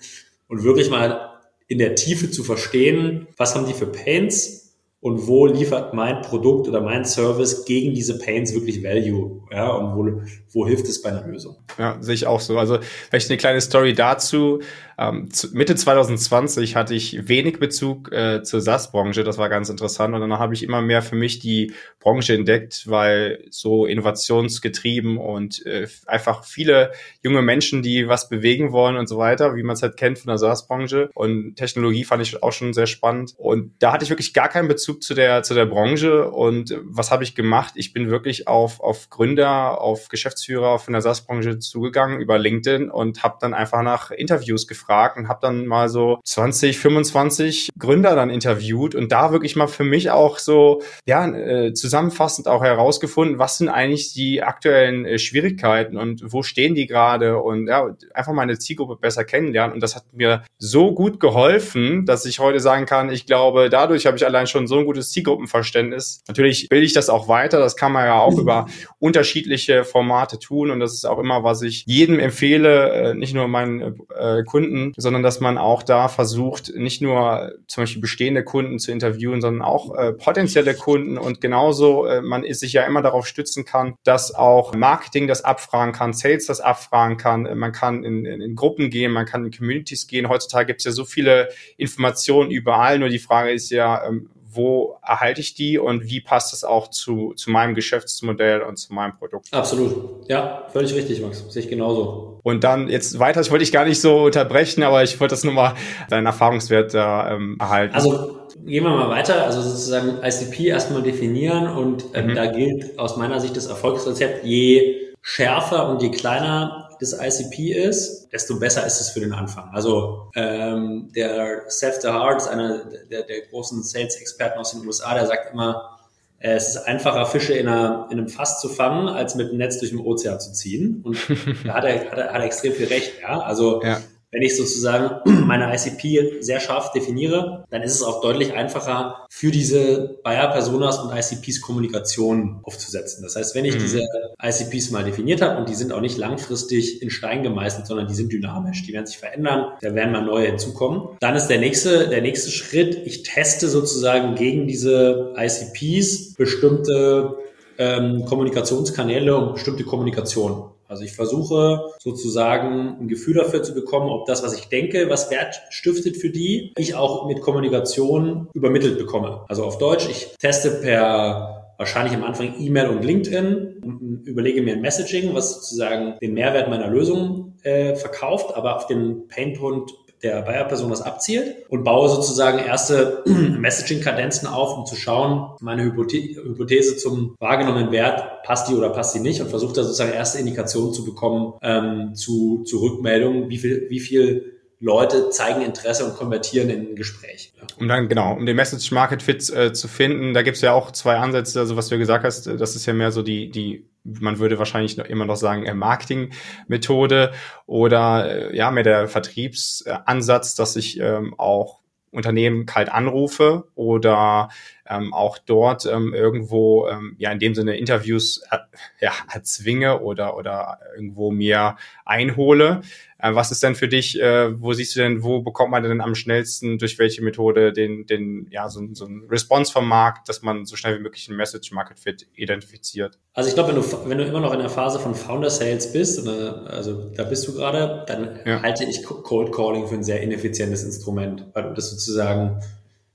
[0.47, 4.61] und wirklich mal in der Tiefe zu verstehen, was haben die für Pains
[5.01, 9.95] und wo liefert mein Produkt oder mein Service gegen diese Pains wirklich Value, ja, und
[9.95, 11.55] wo, wo hilft es bei einer Lösung?
[11.79, 12.57] Ja, sehe ich auch so.
[12.57, 12.77] Also
[13.09, 14.59] vielleicht eine kleine Story dazu.
[15.01, 20.13] Ähm, Mitte 2020 hatte ich wenig Bezug äh, zur SaaS-Branche, das war ganz interessant.
[20.13, 25.65] Und dann habe ich immer mehr für mich die Branche entdeckt, weil so innovationsgetrieben und
[25.65, 26.91] äh, einfach viele
[27.23, 30.27] junge Menschen, die was bewegen wollen und so weiter, wie man es halt kennt von
[30.27, 31.09] der SaaS-Branche.
[31.15, 33.33] Und Technologie fand ich auch schon sehr spannend.
[33.37, 36.29] Und da hatte ich wirklich gar keinen Bezug zu der, zu der Branche.
[36.29, 37.73] Und was habe ich gemacht?
[37.75, 43.23] Ich bin wirklich auf, auf Gründer, auf Geschäftsführer von der SaaS-Branche zugegangen über LinkedIn und
[43.23, 48.29] habe dann einfach nach Interviews gefragt und habe dann mal so 20, 25 Gründer dann
[48.29, 53.57] interviewt und da wirklich mal für mich auch so, ja, äh, zusammenfassend auch herausgefunden, was
[53.57, 58.57] sind eigentlich die aktuellen äh, Schwierigkeiten und wo stehen die gerade und ja, einfach meine
[58.57, 63.09] Zielgruppe besser kennenlernen und das hat mir so gut geholfen, dass ich heute sagen kann,
[63.09, 66.23] ich glaube, dadurch habe ich allein schon so ein gutes Zielgruppenverständnis.
[66.27, 67.59] Natürlich bilde ich das auch weiter.
[67.59, 68.67] Das kann man ja auch über
[68.99, 70.71] unterschiedliche Formate tun.
[70.71, 74.80] Und das ist auch immer, was ich jedem empfehle, äh, nicht nur meinen äh, Kunden,
[74.97, 79.61] sondern dass man auch da versucht, nicht nur zum Beispiel bestehende Kunden zu interviewen, sondern
[79.61, 81.17] auch äh, potenzielle Kunden.
[81.17, 85.43] Und genauso äh, man ist sich ja immer darauf stützen kann, dass auch Marketing das
[85.43, 87.47] abfragen kann, Sales das abfragen kann.
[87.57, 90.29] Man kann in, in, in Gruppen gehen, man kann in Communities gehen.
[90.29, 92.99] Heutzutage gibt es ja so viele Informationen überall.
[92.99, 96.89] Nur die Frage ist ja, ähm, wo erhalte ich die und wie passt das auch
[96.89, 99.47] zu, zu meinem Geschäftsmodell und zu meinem Produkt.
[99.51, 100.27] Absolut.
[100.27, 101.43] Ja, völlig richtig, Max.
[101.49, 102.39] Sehe ich genauso.
[102.43, 105.43] Und dann jetzt weiter, ich wollte dich gar nicht so unterbrechen, aber ich wollte das
[105.43, 105.75] nur mal
[106.09, 107.95] deinen Erfahrungswert da ähm, erhalten.
[107.95, 109.45] Also gehen wir mal weiter.
[109.45, 112.35] Also sozusagen ICP erstmal definieren und ähm, mhm.
[112.35, 118.29] da gilt aus meiner Sicht das Erfolgsrezept, je schärfer und je kleiner das ICP ist,
[118.31, 119.69] desto besser ist es für den Anfang.
[119.73, 125.25] Also ähm, der Seth DeHart ist einer der, der großen Sales-Experten aus den USA, der
[125.25, 125.97] sagt immer,
[126.37, 129.57] äh, es ist einfacher, Fische in, einer, in einem Fass zu fangen, als mit einem
[129.57, 131.01] Netz durch den Ozean zu ziehen.
[131.03, 131.17] Und
[131.65, 133.13] da hat er, hat er, hat er extrem viel recht.
[133.21, 133.41] Ja?
[133.41, 133.99] Also ja
[134.31, 139.51] wenn ich sozusagen meine ICP sehr scharf definiere, dann ist es auch deutlich einfacher für
[139.51, 143.23] diese Buyer-Personas und ICPs Kommunikation aufzusetzen.
[143.23, 143.79] Das heißt, wenn ich mhm.
[143.79, 144.01] diese
[144.41, 148.13] ICPs mal definiert habe und die sind auch nicht langfristig in Stein gemeißelt, sondern die
[148.13, 151.17] sind dynamisch, die werden sich verändern, da werden mal neue hinzukommen.
[151.19, 157.37] Dann ist der nächste, der nächste Schritt, ich teste sozusagen gegen diese ICPs bestimmte
[157.77, 160.71] ähm, Kommunikationskanäle und bestimmte Kommunikation.
[160.91, 165.31] Also ich versuche sozusagen ein Gefühl dafür zu bekommen, ob das, was ich denke, was
[165.31, 169.45] Wert stiftet für die, ich auch mit Kommunikation übermittelt bekomme.
[169.47, 174.81] Also auf Deutsch, ich teste per wahrscheinlich am Anfang E-Mail und LinkedIn, überlege mir ein
[174.81, 180.91] Messaging, was sozusagen den Mehrwert meiner Lösung äh, verkauft, aber auf den Painpoint der Buyer-Person
[180.91, 187.91] was abzielt und baue sozusagen erste Messaging-Kadenzen auf, um zu schauen, meine Hypothese zum wahrgenommenen
[187.91, 191.53] Wert, passt die oder passt die nicht und versuche da sozusagen erste Indikationen zu bekommen
[191.61, 196.95] ähm, zu, zu Rückmeldungen, wie viel, wie viel Leute zeigen Interesse und konvertieren in ein
[196.95, 197.53] Gespräch.
[197.79, 200.91] Um dann, genau, um den Message Market Fit äh, zu finden, da gibt's ja auch
[200.91, 204.39] zwei Ansätze, also was du gesagt hast, das ist ja mehr so die, die man
[204.39, 207.33] würde wahrscheinlich noch immer noch sagen, äh, Marketing-Methode
[207.65, 214.49] oder äh, ja, mehr der Vertriebsansatz, dass ich ähm, auch Unternehmen kalt anrufe oder
[214.91, 218.57] ähm, auch dort ähm, irgendwo ähm, ja in dem Sinne Interviews äh,
[218.99, 222.81] ja, erzwinge oder oder irgendwo mir einhole.
[223.17, 226.01] Äh, was ist denn für dich, äh, wo siehst du denn, wo bekommt man denn
[226.01, 230.41] am schnellsten, durch welche Methode den, den, ja, so, so ein Response vom Markt, dass
[230.41, 233.19] man so schnell wie möglich ein Message Market Fit identifiziert?
[233.33, 235.93] Also ich glaube, wenn du, wenn du immer noch in der Phase von Founder Sales
[235.93, 238.61] bist, also da bist du gerade, dann ja.
[238.61, 242.61] halte ich Cold Calling für ein sehr ineffizientes Instrument, weil du das sozusagen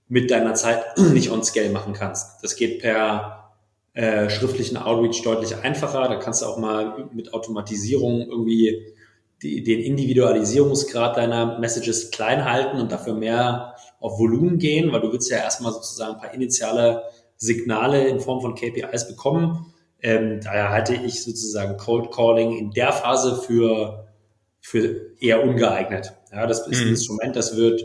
[0.09, 2.43] mit deiner Zeit nicht on scale machen kannst.
[2.43, 3.53] Das geht per
[3.95, 6.09] äh, schriftlichen Outreach deutlich einfacher.
[6.09, 8.95] Da kannst du auch mal mit Automatisierung irgendwie
[9.43, 15.13] die, den Individualisierungsgrad deiner Messages klein halten und dafür mehr auf Volumen gehen, weil du
[15.13, 17.03] willst ja erstmal sozusagen ein paar initiale
[17.37, 19.73] Signale in Form von KPIs bekommen.
[20.03, 24.09] Ähm, daher halte ich sozusagen Cold Calling in der Phase für,
[24.61, 26.13] für eher ungeeignet.
[26.33, 26.91] Ja, das ist ein mhm.
[26.91, 27.83] Instrument, das wird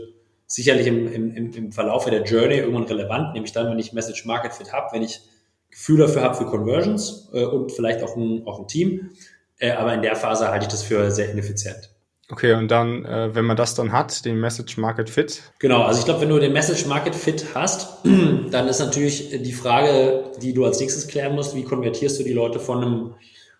[0.52, 4.52] sicherlich im, im, im Verlauf der Journey irgendwann relevant, nämlich dann, wenn ich Message Market
[4.52, 5.22] Fit habe, wenn ich
[5.70, 9.12] Gefühl dafür habe für Conversions äh, und vielleicht auch ein, auch ein Team.
[9.58, 11.88] Äh, aber in der Phase halte ich das für sehr ineffizient.
[12.28, 15.42] Okay, und dann, äh, wenn man das dann hat, den Message Market Fit?
[15.58, 18.04] Genau, also ich glaube, wenn du den Message Market Fit hast,
[18.50, 22.34] dann ist natürlich die Frage, die du als nächstes klären musst, wie konvertierst du die
[22.34, 23.14] Leute von einem,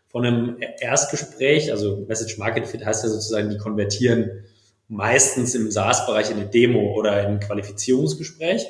[0.09, 4.45] von einem Erstgespräch, also Message Market Fit heißt ja sozusagen, die konvertieren
[4.89, 8.67] meistens im SaaS-Bereich in eine Demo oder in ein Qualifizierungsgespräch.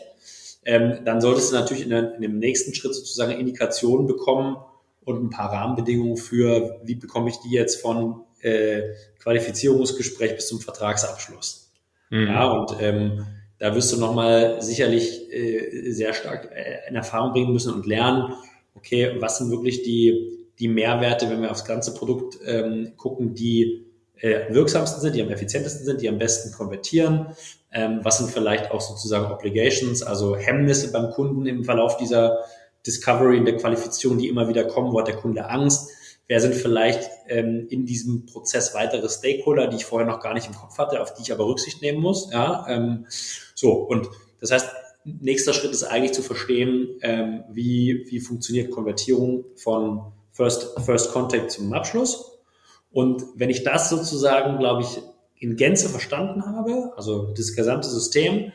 [0.64, 4.56] Ähm, dann solltest du natürlich in, der, in dem nächsten Schritt sozusagen Indikationen bekommen,
[5.04, 8.82] und ein paar Rahmenbedingungen für, wie bekomme ich die jetzt von äh,
[9.20, 11.72] Qualifizierungsgespräch bis zum Vertragsabschluss.
[12.10, 12.26] Mhm.
[12.26, 13.26] Ja, und ähm,
[13.58, 18.32] da wirst du nochmal sicherlich äh, sehr stark äh, in Erfahrung bringen müssen und lernen,
[18.74, 23.86] okay, was sind wirklich die, die Mehrwerte, wenn wir aufs ganze Produkt ähm, gucken, die
[24.22, 27.34] äh, wirksamsten sind, die am effizientesten sind, die am besten konvertieren.
[27.72, 32.38] Ähm, was sind vielleicht auch sozusagen Obligations, also Hemmnisse beim Kunden im Verlauf dieser
[32.86, 35.90] Discovery, in der Qualifizierung, die immer wieder kommen, wo hat der Kunde Angst?
[36.28, 40.46] Wer sind vielleicht ähm, in diesem Prozess weitere Stakeholder, die ich vorher noch gar nicht
[40.46, 42.30] im Kopf hatte, auf die ich aber Rücksicht nehmen muss?
[42.32, 43.06] Ja, ähm,
[43.54, 44.08] so und
[44.40, 44.68] das heißt,
[45.04, 51.50] nächster Schritt ist eigentlich zu verstehen, ähm, wie wie funktioniert Konvertierung von First First Contact
[51.50, 52.31] zum Abschluss.
[52.92, 55.02] Und wenn ich das sozusagen, glaube ich,
[55.36, 58.52] in Gänze verstanden habe, also das gesamte System,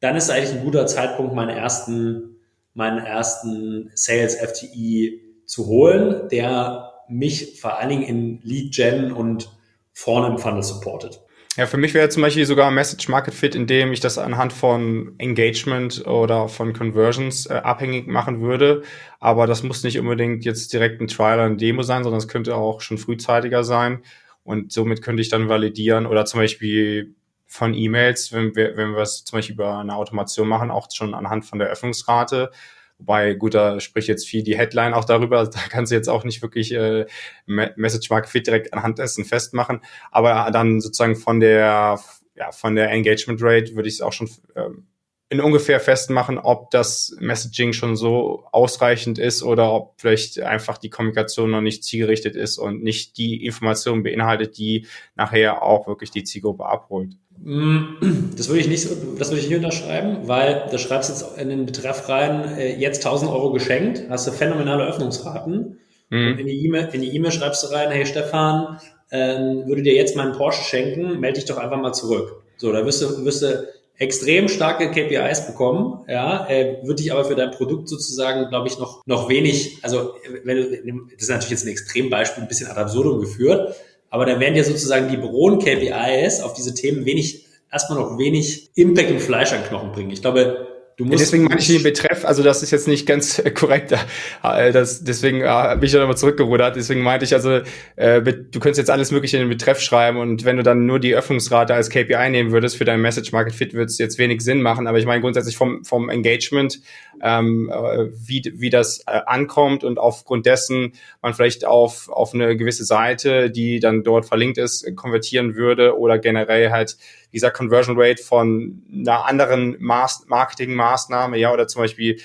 [0.00, 2.38] dann ist eigentlich ein guter Zeitpunkt, meine ersten
[2.78, 9.50] meinen ersten Sales FTE zu holen, der mich vor allen Dingen in Lead Gen und
[9.92, 11.20] vorne im Funnel supportet.
[11.58, 15.16] Ja, für mich wäre zum Beispiel sogar Message Market Fit, indem ich das anhand von
[15.18, 18.84] Engagement oder von Conversions äh, abhängig machen würde.
[19.18, 22.54] Aber das muss nicht unbedingt jetzt direkt ein Trial ein Demo sein, sondern es könnte
[22.54, 24.04] auch schon frühzeitiger sein.
[24.44, 27.16] Und somit könnte ich dann validieren oder zum Beispiel
[27.46, 31.12] von E-Mails, wenn wir, wenn wir es zum Beispiel über eine Automation machen, auch schon
[31.12, 32.52] anhand von der Öffnungsrate.
[32.98, 35.46] Wobei, gut, da spricht jetzt viel die Headline auch darüber.
[35.50, 37.06] Da kannst du jetzt auch nicht wirklich äh,
[37.46, 39.80] Message Market Fit direkt anhand dessen festmachen.
[40.10, 42.00] Aber dann sozusagen von der,
[42.34, 44.86] ja, von der Engagement Rate würde ich es auch schon ähm,
[45.30, 50.88] in ungefähr festmachen, ob das Messaging schon so ausreichend ist oder ob vielleicht einfach die
[50.88, 56.24] Kommunikation noch nicht zielgerichtet ist und nicht die Informationen beinhaltet, die nachher auch wirklich die
[56.24, 57.14] Zielgruppe abholt.
[57.42, 61.48] Mm, das würde ich nicht, das würde ich nicht unterschreiben, weil da schreibst jetzt in
[61.48, 65.78] den Betreff rein, äh, jetzt 1000 Euro geschenkt, hast du phänomenale Öffnungsraten.
[66.10, 66.38] Mhm.
[66.38, 68.78] in die E-Mail, in die E-Mail schreibst du rein, hey Stefan,
[69.10, 72.42] ähm, würde dir jetzt meinen Porsche schenken, melde dich doch einfach mal zurück.
[72.56, 77.24] So, da wirst du, wirst du extrem starke KPIs bekommen, ja, äh, würde dich aber
[77.24, 80.64] für dein Produkt sozusagen, glaube ich, noch, noch wenig, also wenn du,
[81.12, 83.74] das ist natürlich jetzt ein Extrembeispiel, ein bisschen ad absurdum geführt,
[84.10, 89.10] aber da werden ja sozusagen die Büroen-KPIs auf diese Themen wenig, erstmal noch wenig Impact
[89.10, 90.10] und Fleisch an Knochen bringen.
[90.10, 90.67] Ich glaube,
[90.98, 93.94] ja, deswegen meine ich den Betreff, also das ist jetzt nicht ganz korrekt.
[94.42, 96.76] Äh, das, deswegen äh, bin ich ja nochmal zurückgerudert.
[96.76, 97.60] Deswegen meinte ich also,
[97.96, 101.00] äh, du könntest jetzt alles Mögliche in den Betreff schreiben und wenn du dann nur
[101.00, 104.42] die Öffnungsrate als KPI nehmen würdest für dein Message Market Fit, würde es jetzt wenig
[104.42, 104.86] Sinn machen.
[104.86, 106.80] Aber ich meine grundsätzlich vom, vom Engagement,
[107.22, 112.56] ähm, äh, wie, wie das äh, ankommt und aufgrund dessen man vielleicht auf, auf eine
[112.56, 116.96] gewisse Seite, die dann dort verlinkt ist, konvertieren würde oder generell halt
[117.32, 122.20] dieser Conversion Rate von einer anderen Marketing-Maßnahme, ja, oder zum Beispiel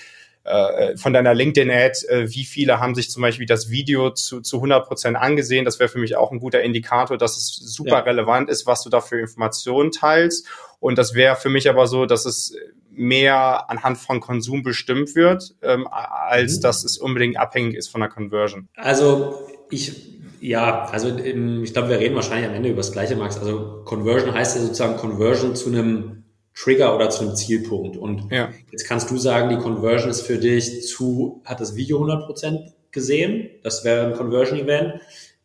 [0.45, 4.57] äh, von deiner LinkedIn-Ad, äh, wie viele haben sich zum Beispiel das Video zu, zu
[4.57, 5.63] 100 Prozent angesehen.
[5.63, 7.99] Das wäre für mich auch ein guter Indikator, dass es super ja.
[7.99, 10.45] relevant ist, was du da für Informationen teilst.
[10.81, 12.57] Und das wäre für mich aber so, dass es
[12.91, 16.61] mehr anhand von Konsum bestimmt wird, ähm, als mhm.
[16.61, 18.67] dass es unbedingt abhängig ist von der Conversion.
[18.75, 20.12] Also ich
[20.43, 23.37] ja, also ich glaube, wir reden wahrscheinlich am Ende über das gleiche, Max.
[23.37, 27.95] Also Conversion heißt ja sozusagen Conversion zu einem Trigger oder zu einem Zielpunkt.
[27.95, 28.49] Und ja.
[28.69, 33.51] jetzt kannst du sagen, die Conversion ist für dich zu, hat das Video 100% gesehen?
[33.63, 34.95] Das wäre ein Conversion-Event.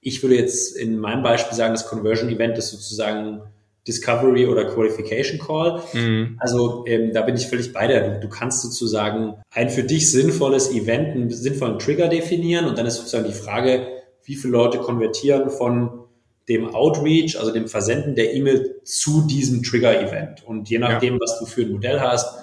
[0.00, 3.42] Ich würde jetzt in meinem Beispiel sagen, das Conversion-Event ist sozusagen
[3.86, 5.80] Discovery oder Qualification Call.
[5.92, 6.36] Mhm.
[6.40, 8.00] Also ähm, da bin ich völlig bei dir.
[8.00, 12.84] Du, du, kannst sozusagen ein für dich sinnvolles Event, einen sinnvollen Trigger definieren und dann
[12.84, 13.97] ist sozusagen die Frage,
[14.28, 16.04] wie viele Leute konvertieren von
[16.48, 20.46] dem Outreach, also dem Versenden der E-Mail zu diesem Trigger-Event.
[20.46, 21.20] Und je nachdem, ja.
[21.20, 22.38] was du für ein Modell hast,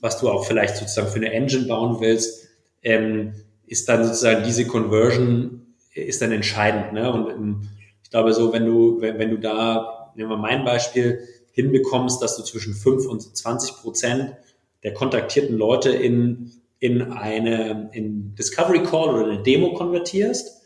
[0.00, 2.48] was du auch vielleicht sozusagen für eine Engine bauen willst,
[2.82, 3.32] ähm,
[3.66, 6.92] ist dann sozusagen diese Conversion ist dann entscheidend.
[6.92, 7.10] Ne?
[7.12, 7.68] Und ähm,
[8.02, 11.20] ich glaube so, wenn du, wenn, wenn du da, nehmen wir mein Beispiel,
[11.52, 14.34] hinbekommst, dass du zwischen 5 und 20 Prozent
[14.82, 20.61] der kontaktierten Leute in, in eine in Discovery Call oder eine Demo konvertierst,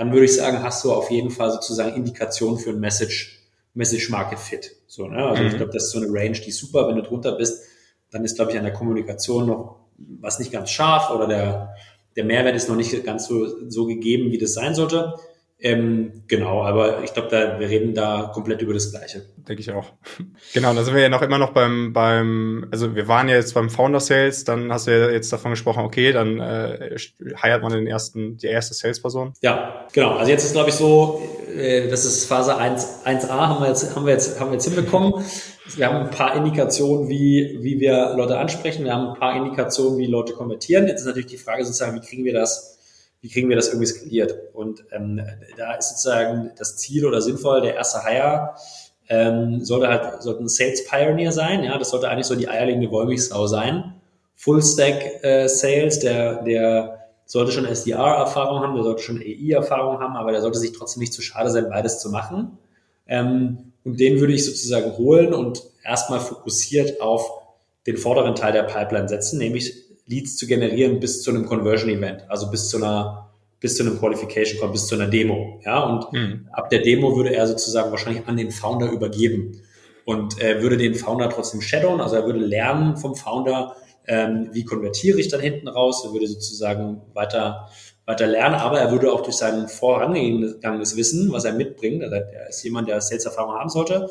[0.00, 3.38] dann würde ich sagen, hast du auf jeden Fall sozusagen Indikation für ein Message,
[3.74, 4.74] Message Market Fit.
[4.86, 5.22] So, ne?
[5.22, 5.48] Also mhm.
[5.50, 6.88] ich glaube, das ist so eine Range, die ist super.
[6.88, 7.64] Wenn du drunter bist,
[8.10, 11.74] dann ist, glaube ich, an der Kommunikation noch was nicht ganz scharf oder der,
[12.16, 15.16] der Mehrwert ist noch nicht ganz so, so gegeben, wie das sein sollte.
[15.62, 19.26] Ähm, genau, aber ich glaube, da, wir reden da komplett über das Gleiche.
[19.36, 19.92] Denke ich auch.
[20.54, 23.54] Genau, da sind wir ja noch immer noch beim, beim, also wir waren ja jetzt
[23.54, 26.96] beim Founder Sales, dann hast du ja jetzt davon gesprochen, okay, dann äh,
[27.40, 29.34] heiert man den ersten, die erste Salesperson.
[29.42, 30.16] Ja, genau.
[30.16, 31.22] Also jetzt ist, glaube ich, so,
[31.54, 34.64] äh, das ist Phase 1, 1a, haben wir jetzt, haben wir jetzt, haben wir jetzt
[34.64, 35.24] hinbekommen.
[35.76, 38.84] Wir haben ein paar Indikationen, wie, wie wir Leute ansprechen.
[38.84, 40.88] Wir haben ein paar Indikationen, wie Leute konvertieren.
[40.88, 42.79] Jetzt ist natürlich die Frage sozusagen, wie kriegen wir das
[43.20, 44.34] wie kriegen wir das irgendwie skaliert?
[44.54, 45.20] Und ähm,
[45.56, 48.54] da ist sozusagen das Ziel oder sinnvoll, der erste Hire
[49.08, 52.90] ähm, sollte halt sollte ein Sales Pioneer sein, ja, das sollte eigentlich so die eierlegende
[52.90, 53.94] Wollmilchsau sein.
[54.36, 60.16] Full Stack äh, Sales, der, der sollte schon SDR-Erfahrung haben, der sollte schon AI-Erfahrung haben,
[60.16, 62.56] aber der sollte sich trotzdem nicht zu schade sein, beides zu machen.
[63.06, 67.28] Ähm, und den würde ich sozusagen holen und erstmal fokussiert auf
[67.86, 72.24] den vorderen Teil der Pipeline setzen, nämlich Leads zu generieren bis zu einem Conversion Event,
[72.28, 73.26] also bis zu einer
[73.60, 75.60] bis zu einem Qualification Call, bis zu einer Demo.
[75.66, 76.48] Ja, und mhm.
[76.50, 79.60] ab der Demo würde er sozusagen wahrscheinlich an den Founder übergeben
[80.06, 84.64] und er würde den Founder trotzdem shadowen, also er würde lernen vom Founder, ähm, wie
[84.64, 87.68] konvertiere ich dann hinten raus, er würde sozusagen weiter
[88.06, 92.48] weiter lernen, aber er würde auch durch sein vorangegangenes Wissen, was er mitbringt, also er
[92.48, 94.10] ist jemand, der Sales-Erfahrung haben sollte,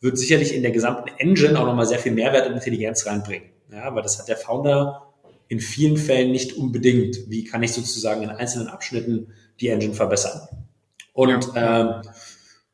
[0.00, 3.50] wird sicherlich in der gesamten Engine auch nochmal sehr viel Mehrwert und Intelligenz reinbringen.
[3.72, 5.09] Ja, weil das hat der Founder
[5.50, 7.28] in vielen Fällen nicht unbedingt.
[7.28, 10.48] Wie kann ich sozusagen in einzelnen Abschnitten die Engine verbessern?
[11.12, 11.80] Und ja.
[11.80, 12.02] ähm,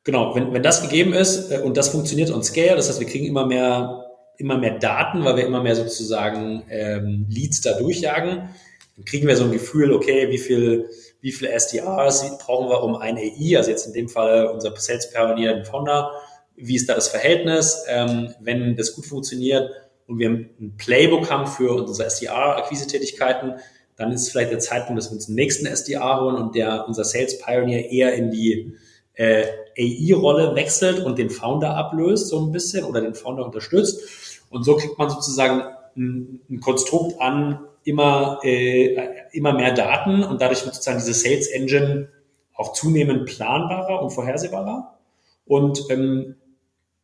[0.04, 3.06] genau, wenn, wenn das gegeben ist äh, und das funktioniert on Scale, das heißt, wir
[3.06, 4.04] kriegen immer mehr,
[4.36, 8.50] immer mehr Daten, weil wir immer mehr sozusagen ähm, Leads da durchjagen,
[8.96, 10.90] dann kriegen wir so ein Gefühl, okay, wie viel,
[11.22, 15.10] wie viele SDRs brauchen wir um ein AI, also jetzt in dem Fall unser Sales
[15.10, 16.10] Pioneer, den Founder,
[16.56, 17.84] wie ist da das Verhältnis?
[17.88, 19.70] Ähm, wenn das gut funktioniert,
[20.06, 23.54] und wir ein Playbook haben für unsere SDR-Akquise-Tätigkeiten,
[23.96, 26.86] dann ist es vielleicht der Zeitpunkt, dass wir uns den nächsten SDR holen und der
[26.86, 28.76] unser Sales Pioneer eher in die
[29.14, 29.44] äh,
[29.78, 34.42] AI-Rolle wechselt und den Founder ablöst so ein bisschen oder den Founder unterstützt.
[34.50, 35.62] Und so kriegt man sozusagen
[35.96, 38.96] ein, ein Konstrukt an immer, äh,
[39.32, 42.08] immer mehr Daten und dadurch wird sozusagen diese Sales Engine
[42.54, 44.98] auch zunehmend planbarer und vorhersehbarer.
[45.46, 46.36] Und ähm,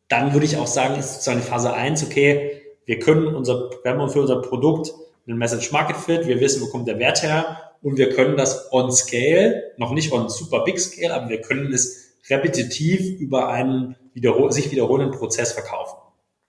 [0.09, 4.11] dann würde ich auch sagen, ist sozusagen Phase eins okay, wir können unser, wir haben
[4.11, 4.93] für unser Produkt
[5.27, 8.73] einen Message Market Fit, wir wissen, wo kommt der Wert her und wir können das
[8.73, 13.97] on scale, noch nicht on super big scale, aber wir können es repetitiv über einen
[14.15, 16.02] wiederhol sich wiederholenden Prozess verkaufen.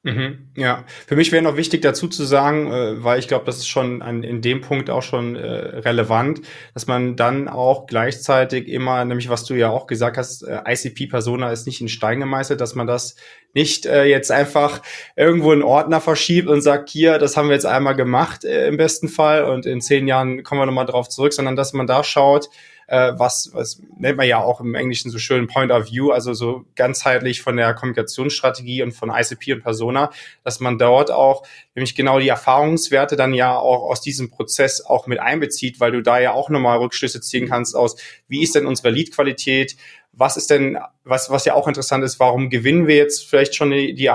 [0.06, 3.60] Mhm, ja, für mich wäre noch wichtig dazu zu sagen, äh, weil ich glaube, das
[3.60, 6.42] ist schon an, in dem Punkt auch schon äh, relevant,
[6.74, 11.54] dass man dann auch gleichzeitig immer, nämlich was du ja auch gesagt hast, äh, ICP-Persona
[11.54, 13.16] ist nicht in Stein gemeißelt, dass man das
[13.54, 14.82] nicht äh, jetzt einfach
[15.16, 18.76] irgendwo in Ordner verschiebt und sagt, hier, das haben wir jetzt einmal gemacht äh, im
[18.76, 22.04] besten Fall und in zehn Jahren kommen wir nochmal drauf zurück, sondern dass man da
[22.04, 22.50] schaut,
[22.88, 26.34] äh, was, was nennt man ja auch im Englischen so schön Point of View, also
[26.34, 30.12] so ganzheitlich von der Kommunikationsstrategie und von ICP und Persona,
[30.44, 31.44] dass man dort auch
[31.76, 36.02] nämlich genau die Erfahrungswerte dann ja auch aus diesem Prozess auch mit einbezieht, weil du
[36.02, 37.96] da ja auch nochmal Rückschlüsse ziehen kannst aus,
[38.28, 39.76] wie ist denn unsere Leadqualität,
[40.12, 43.72] was ist denn, was, was ja auch interessant ist, warum gewinnen wir jetzt vielleicht schon
[43.72, 44.10] die, die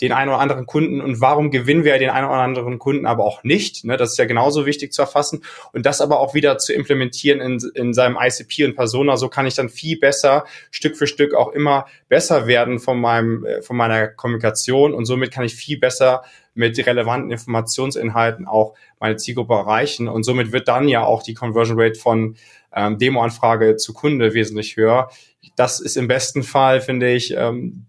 [0.00, 3.24] den einen oder anderen Kunden und warum gewinnen wir den einen oder anderen Kunden aber
[3.24, 3.84] auch nicht.
[3.84, 3.96] Ne?
[3.96, 7.62] Das ist ja genauso wichtig zu erfassen und das aber auch wieder zu implementieren in,
[7.74, 9.16] in seinem ICP und Persona.
[9.16, 13.44] So kann ich dann viel besser Stück für Stück auch immer besser werden von meinem,
[13.44, 19.16] äh, von meiner Kommunikation und somit kann ich viel besser mit relevanten Informationsinhalten auch meine
[19.16, 22.36] Zielgruppe erreichen und somit wird dann ja auch die Conversion Rate von
[22.74, 25.10] ähm, Demo-Anfrage zu Kunde wesentlich höher.
[25.56, 27.86] Das ist im besten Fall, finde ich, ähm,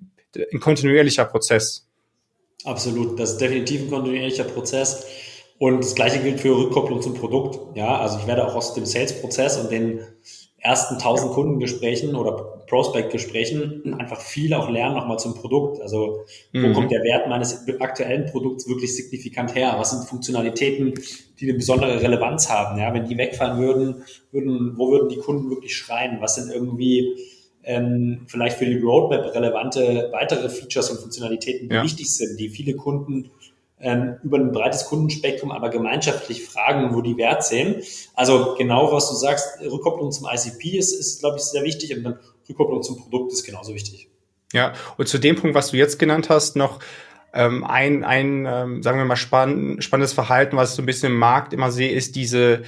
[0.52, 1.85] ein kontinuierlicher Prozess.
[2.65, 5.06] Absolut, das ist definitiv ein kontinuierlicher Prozess.
[5.58, 7.78] Und das gleiche gilt für Rückkopplung zum Produkt.
[7.78, 10.01] Ja, also ich werde auch aus dem Sales-Prozess und den
[10.58, 15.80] ersten 1000 Kundengesprächen oder Prospect-Gesprächen einfach viel auch lernen nochmal zum Produkt.
[15.80, 16.73] Also wo mhm.
[16.73, 19.75] kommt der Wert meines aktuellen Produkts wirklich signifikant her?
[19.78, 20.95] Was sind Funktionalitäten,
[21.39, 22.80] die eine besondere Relevanz haben?
[22.80, 26.17] Ja, wenn die wegfallen würden, würden, wo würden die Kunden wirklich schreien?
[26.19, 27.15] Was sind irgendwie
[27.65, 31.84] ähm, vielleicht für die Roadmap relevante weitere Features und Funktionalitäten, die ja.
[31.84, 33.32] wichtig sind, die viele Kunden
[33.80, 37.82] ähm, über ein breites Kundenspektrum, aber gemeinschaftlich fragen, wo die Wert sehen.
[38.13, 42.04] Also genau, was du sagst, Rückkopplung zum ICP ist, ist glaube ich, sehr wichtig und
[42.04, 44.10] dann Rückkopplung zum Produkt ist genauso wichtig.
[44.54, 46.80] Ja, und zu dem Punkt, was du jetzt genannt hast, noch
[47.34, 51.12] ähm, ein, ein ähm, sagen wir mal, spann spannendes Verhalten, was ich so ein bisschen
[51.12, 52.63] im Markt immer sehe, ist diese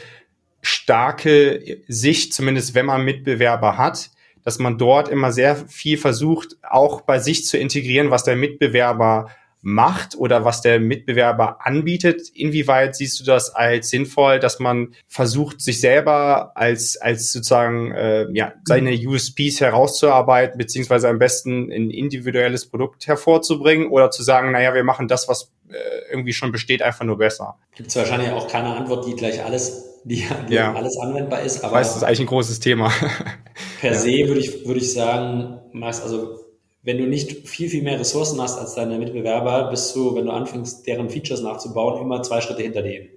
[0.62, 4.10] starke Sicht, zumindest wenn man Mitbewerber hat,
[4.47, 9.29] dass man dort immer sehr viel versucht, auch bei sich zu integrieren, was der Mitbewerber
[9.62, 12.29] macht oder was der Mitbewerber anbietet.
[12.33, 18.27] Inwieweit siehst du das als sinnvoll, dass man versucht, sich selber als, als sozusagen äh,
[18.31, 24.73] ja, seine USPs herauszuarbeiten, beziehungsweise am besten ein individuelles Produkt hervorzubringen oder zu sagen, naja,
[24.73, 25.75] wir machen das, was äh,
[26.10, 27.57] irgendwie schon besteht, einfach nur besser?
[27.75, 30.74] Gibt es wahrscheinlich auch keine Antwort, die gleich alles, die, ja.
[30.74, 31.63] alles anwendbar ist.
[31.63, 32.91] Aber ich weiß, das ist eigentlich ein großes Thema.
[33.82, 33.98] per ja.
[33.98, 36.39] se würde ich, würde ich sagen, Max, also
[36.84, 40.32] wenn du nicht viel, viel mehr Ressourcen hast als deine Mitbewerber, bist du, wenn du
[40.32, 43.10] anfängst, deren Features nachzubauen, immer zwei Schritte hinter denen.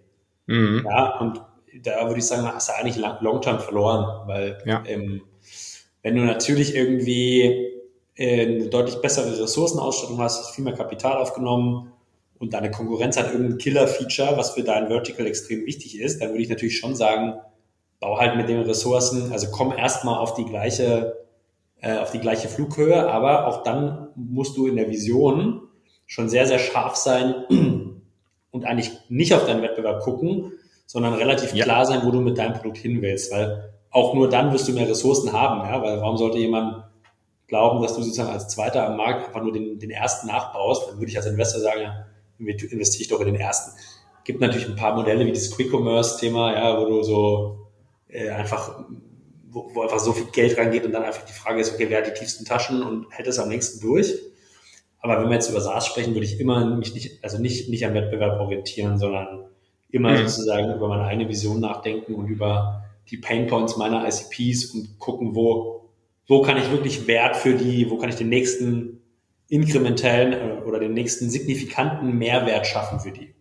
[0.47, 0.85] Mhm.
[0.89, 1.41] Ja, und
[1.83, 4.83] da würde ich sagen, hast du eigentlich long-term verloren, weil ja.
[4.87, 5.23] ähm,
[6.03, 7.69] wenn du natürlich irgendwie
[8.17, 11.93] äh, eine deutlich bessere Ressourcenausstattung hast, hast viel mehr Kapital aufgenommen
[12.41, 16.43] und deine Konkurrenz hat irgendein Killer-Feature, was für dein Vertical extrem wichtig ist, dann würde
[16.43, 17.35] ich natürlich schon sagen,
[18.01, 21.19] bau halt mit den Ressourcen, also komm erstmal auf die gleiche,
[21.83, 25.61] äh, auf die gleiche Flughöhe, aber auch dann musst du in der Vision
[26.07, 27.35] schon sehr, sehr scharf sein
[28.51, 30.53] und eigentlich nicht auf deinen Wettbewerb gucken,
[30.87, 31.65] sondern relativ ja.
[31.65, 34.73] klar sein, wo du mit deinem Produkt hin willst, weil auch nur dann wirst du
[34.73, 36.85] mehr Ressourcen haben, ja, weil warum sollte jemand
[37.49, 40.99] glauben, dass du sozusagen als Zweiter am Markt einfach nur den, den ersten nachbaust, dann
[40.99, 42.07] würde ich als Investor sagen, ja,
[42.47, 43.79] investiere ich doch in den ersten.
[44.25, 47.67] Gibt natürlich ein paar Modelle wie das Quick-Commerce-Thema, ja, wo du so
[48.09, 48.85] äh, einfach,
[49.49, 51.99] wo, wo einfach so viel Geld reingeht und dann einfach die Frage ist, okay, wer
[51.99, 54.15] hat die tiefsten Taschen und hält es am längsten durch?
[55.01, 57.87] Aber wenn wir jetzt über SaaS sprechen, würde ich immer mich nicht, also nicht, nicht
[57.87, 59.47] am Wettbewerb orientieren, sondern
[59.91, 60.29] immer mhm.
[60.29, 65.89] sozusagen über meine eigene Vision nachdenken und über die Painpoints meiner ICPs und gucken, wo,
[66.29, 69.00] wo kann ich wirklich Wert für die, wo kann ich den nächsten
[69.51, 73.35] inkrementellen äh, oder den nächsten signifikanten Mehrwert schaffen für die.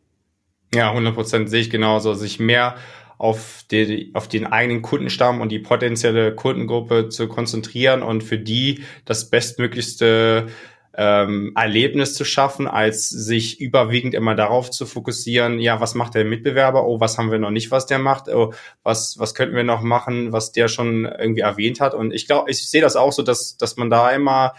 [0.74, 2.14] Ja, 100 Prozent sehe ich genauso.
[2.14, 2.76] Sich mehr
[3.18, 8.84] auf, die, auf den eigenen Kundenstamm und die potenzielle Kundengruppe zu konzentrieren und für die
[9.06, 10.48] das bestmöglichste
[10.96, 16.26] ähm, Erlebnis zu schaffen, als sich überwiegend immer darauf zu fokussieren, ja, was macht der
[16.26, 16.88] Mitbewerber?
[16.88, 18.28] Oh, was haben wir noch nicht, was der macht?
[18.30, 21.94] Oh, was, was könnten wir noch machen, was der schon irgendwie erwähnt hat?
[21.94, 24.54] Und ich glaube, ich sehe das auch so, dass, dass man da immer,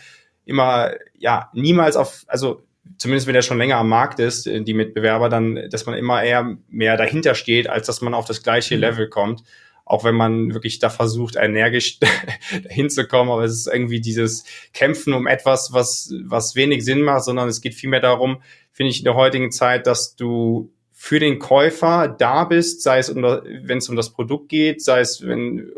[0.44, 2.62] immer, ja, niemals auf, also
[2.98, 6.22] zumindest wenn er schon länger am Markt ist, äh, die Mitbewerber, dann, dass man immer
[6.22, 8.80] eher mehr dahinter steht, als dass man auf das gleiche mhm.
[8.80, 9.42] Level kommt.
[9.86, 11.98] auch wenn man wirklich da versucht, energisch
[12.68, 17.48] hinzukommen, aber es ist irgendwie dieses Kämpfen um etwas, was, was wenig Sinn macht, sondern
[17.48, 18.40] es geht vielmehr darum,
[18.70, 23.10] finde ich in der heutigen Zeit, dass du für den Käufer da bist, sei es,
[23.10, 25.72] um, wenn es um das Produkt geht, sei es wenn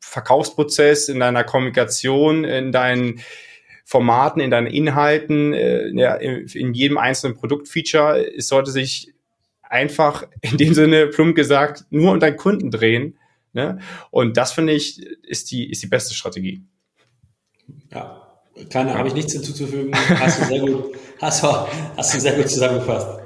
[0.00, 3.20] Verkaufsprozess, in deiner Kommunikation, in deinen
[3.84, 8.34] Formaten, in deinen Inhalten, äh, ja, in jedem einzelnen Produktfeature.
[8.36, 9.12] Es sollte sich
[9.62, 13.18] einfach in dem Sinne plump gesagt nur um deinen Kunden drehen.
[13.52, 13.80] Ne?
[14.10, 16.62] Und das finde ich ist die ist die beste Strategie.
[17.90, 18.22] Ja,
[18.70, 19.94] keine, habe ich nichts hinzuzufügen.
[19.94, 23.21] Hast du sehr gut, hast, hast du sehr gut zusammengefasst.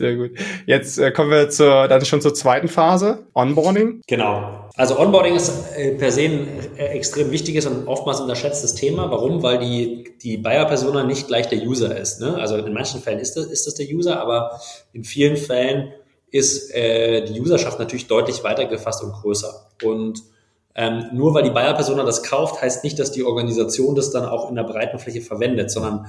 [0.00, 0.30] Sehr gut.
[0.64, 4.00] Jetzt äh, kommen wir zur, dann schon zur zweiten Phase, Onboarding.
[4.06, 4.70] Genau.
[4.74, 6.48] Also Onboarding ist äh, per se ein
[6.78, 9.10] äh, extrem wichtiges und oftmals unterschätztes Thema.
[9.10, 9.42] Warum?
[9.42, 12.18] Weil die, die Buyer-Persona nicht gleich der User ist.
[12.18, 12.34] Ne?
[12.38, 14.58] Also in manchen Fällen ist das, ist das der User, aber
[14.94, 15.92] in vielen Fällen
[16.30, 19.66] ist äh, die Userschaft natürlich deutlich weiter gefasst und größer.
[19.82, 20.22] Und
[20.76, 24.48] ähm, nur weil die Buyer-Persona das kauft, heißt nicht, dass die Organisation das dann auch
[24.48, 26.06] in der breiten Fläche verwendet, sondern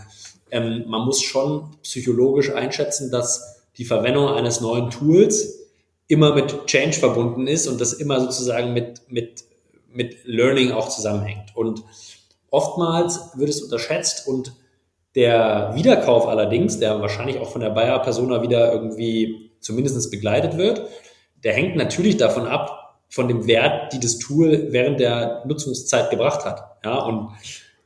[0.50, 5.71] ähm, man muss schon psychologisch einschätzen, dass die Verwendung eines neuen Tools
[6.07, 9.43] immer mit Change verbunden ist und das immer sozusagen mit, mit,
[9.91, 11.55] mit Learning auch zusammenhängt.
[11.55, 11.84] Und
[12.51, 14.53] oftmals wird es unterschätzt und
[15.15, 20.84] der Wiederkauf allerdings, der wahrscheinlich auch von der Bayer-Persona wieder irgendwie zumindest begleitet wird,
[21.43, 26.45] der hängt natürlich davon ab, von dem Wert, die das Tool während der Nutzungszeit gebracht
[26.45, 26.77] hat.
[26.86, 27.32] Ja, und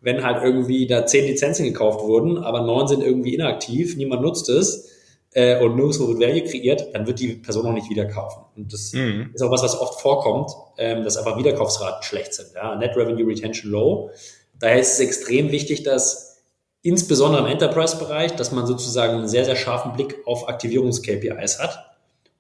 [0.02, 4.50] wenn halt irgendwie da zehn Lizenzen gekauft wurden, aber neun sind irgendwie inaktiv, niemand nutzt
[4.50, 4.95] es,
[5.36, 8.46] äh, und nirgendwo wird Value kreiert, dann wird die Person auch nicht wieder kaufen.
[8.56, 9.32] Und das mhm.
[9.34, 12.48] ist auch was, was oft vorkommt, ähm, dass einfach Wiederkaufsraten schlecht sind.
[12.56, 12.76] Ja?
[12.76, 14.10] Net Revenue Retention low.
[14.58, 16.42] Daher ist es extrem wichtig, dass
[16.82, 21.86] insbesondere im Enterprise-Bereich, dass man sozusagen einen sehr, sehr scharfen Blick auf Aktivierungs-KPIs hat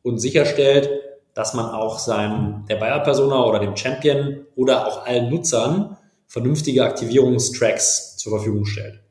[0.01, 0.89] und sicherstellt,
[1.33, 8.15] dass man auch seinem, der Buyer-Persona oder dem Champion oder auch allen Nutzern vernünftige Aktivierungstracks
[8.15, 9.01] zur Verfügung stellt.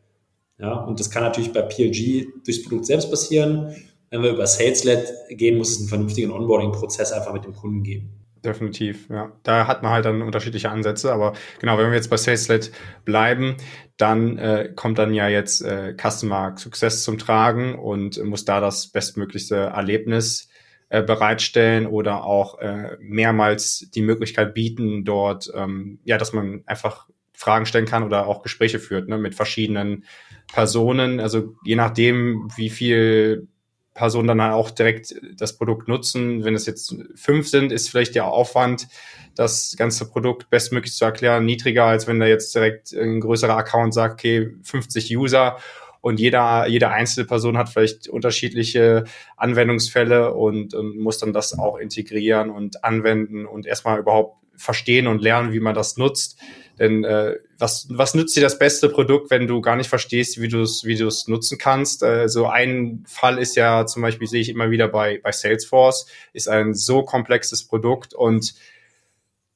[0.58, 3.74] Ja, und das kann natürlich bei PLG durchs Produkt selbst passieren.
[4.10, 8.10] Wenn wir über Sales-led gehen, muss es einen vernünftigen Onboarding-Prozess einfach mit dem Kunden geben.
[8.44, 9.32] Definitiv, ja.
[9.42, 12.70] Da hat man halt dann unterschiedliche Ansätze, aber genau, wenn wir jetzt bei Sales-led
[13.04, 13.56] bleiben,
[13.96, 18.88] dann äh, kommt dann ja jetzt äh, Customer Success zum Tragen und muss da das
[18.88, 20.50] bestmöglichste Erlebnis
[20.90, 27.08] äh, bereitstellen oder auch äh, mehrmals die Möglichkeit bieten, dort, ähm, ja, dass man einfach
[27.32, 30.04] Fragen stellen kann oder auch Gespräche führt ne, mit verschiedenen
[30.52, 31.20] Personen.
[31.20, 33.48] Also je nachdem, wie viel
[33.94, 36.44] Personen dann auch direkt das Produkt nutzen.
[36.44, 38.88] Wenn es jetzt fünf sind, ist vielleicht der Aufwand,
[39.36, 43.94] das ganze Produkt bestmöglich zu erklären, niedriger, als wenn da jetzt direkt ein größerer Account
[43.94, 45.58] sagt, okay, 50 User
[46.00, 49.04] und jeder, jede einzelne Person hat vielleicht unterschiedliche
[49.36, 55.22] Anwendungsfälle und, und muss dann das auch integrieren und anwenden und erstmal überhaupt verstehen und
[55.22, 56.38] lernen, wie man das nutzt.
[56.78, 60.48] Denn äh, was, was nützt dir das beste Produkt, wenn du gar nicht verstehst, wie
[60.48, 62.02] du es wie du es nutzen kannst?
[62.02, 66.06] Äh, so ein Fall ist ja zum Beispiel, sehe ich immer wieder bei, bei Salesforce,
[66.32, 68.54] ist ein so komplexes Produkt und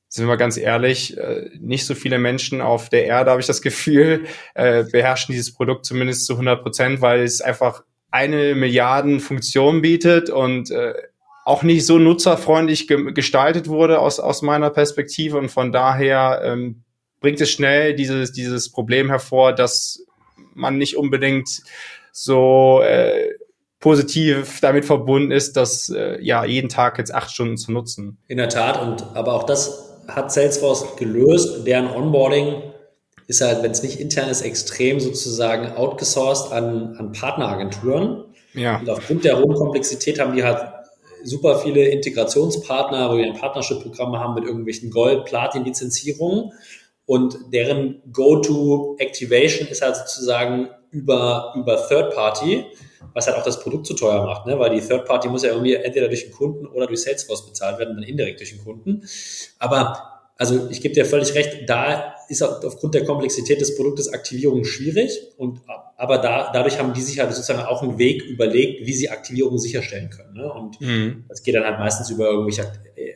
[0.09, 3.63] sind wir ganz ehrlich, äh, nicht so viele Menschen auf der Erde, habe ich das
[3.63, 9.83] Gefühl, äh, beherrschen dieses Produkt zumindest zu 100 Prozent, weil es einfach eine Milliarden Funktion
[9.83, 10.95] bietet und äh,
[11.45, 16.85] auch nicht so nutzerfreundlich ge gestaltet wurde aus, aus meiner Perspektive und von daher ähm,
[17.21, 20.05] bringt es schnell dieses, dieses Problem hervor, dass
[20.55, 21.63] man nicht unbedingt
[22.13, 23.29] so äh,
[23.81, 28.19] positiv damit verbunden ist, das äh, ja jeden Tag jetzt acht Stunden zu nutzen.
[28.27, 31.67] In der Tat, und aber auch das hat Salesforce gelöst.
[31.67, 32.63] Deren Onboarding
[33.27, 38.25] ist halt, wenn es nicht intern ist, extrem sozusagen outgesourced an, an Partneragenturen.
[38.55, 38.79] Ja.
[38.79, 40.61] Und aufgrund der hohen Komplexität haben die halt
[41.25, 46.53] super viele Integrationspartner, wo wir ein Partnership-Programm haben mit irgendwelchen Gold-, Platin-Lizenzierungen
[47.09, 52.67] und deren Go-to-Activation ist halt sozusagen über, über Third Party,
[53.15, 54.59] was halt auch das Produkt zu teuer macht, ne?
[54.59, 57.79] weil die Third Party muss ja irgendwie entweder durch den Kunden oder durch Salesforce bezahlt
[57.79, 59.09] werden, dann indirekt durch den Kunden.
[59.59, 64.65] Aber also ich gebe dir völlig recht, da ist aufgrund der Komplexität des Produktes Aktivierung
[64.65, 65.61] schwierig und
[65.97, 69.59] aber da, dadurch haben die sich halt sozusagen auch einen Weg überlegt, wie sie Aktivierung
[69.59, 70.35] sicherstellen können.
[70.35, 70.53] Ne?
[70.53, 71.25] Und mhm.
[71.29, 72.71] das geht dann halt meistens über irgendwelche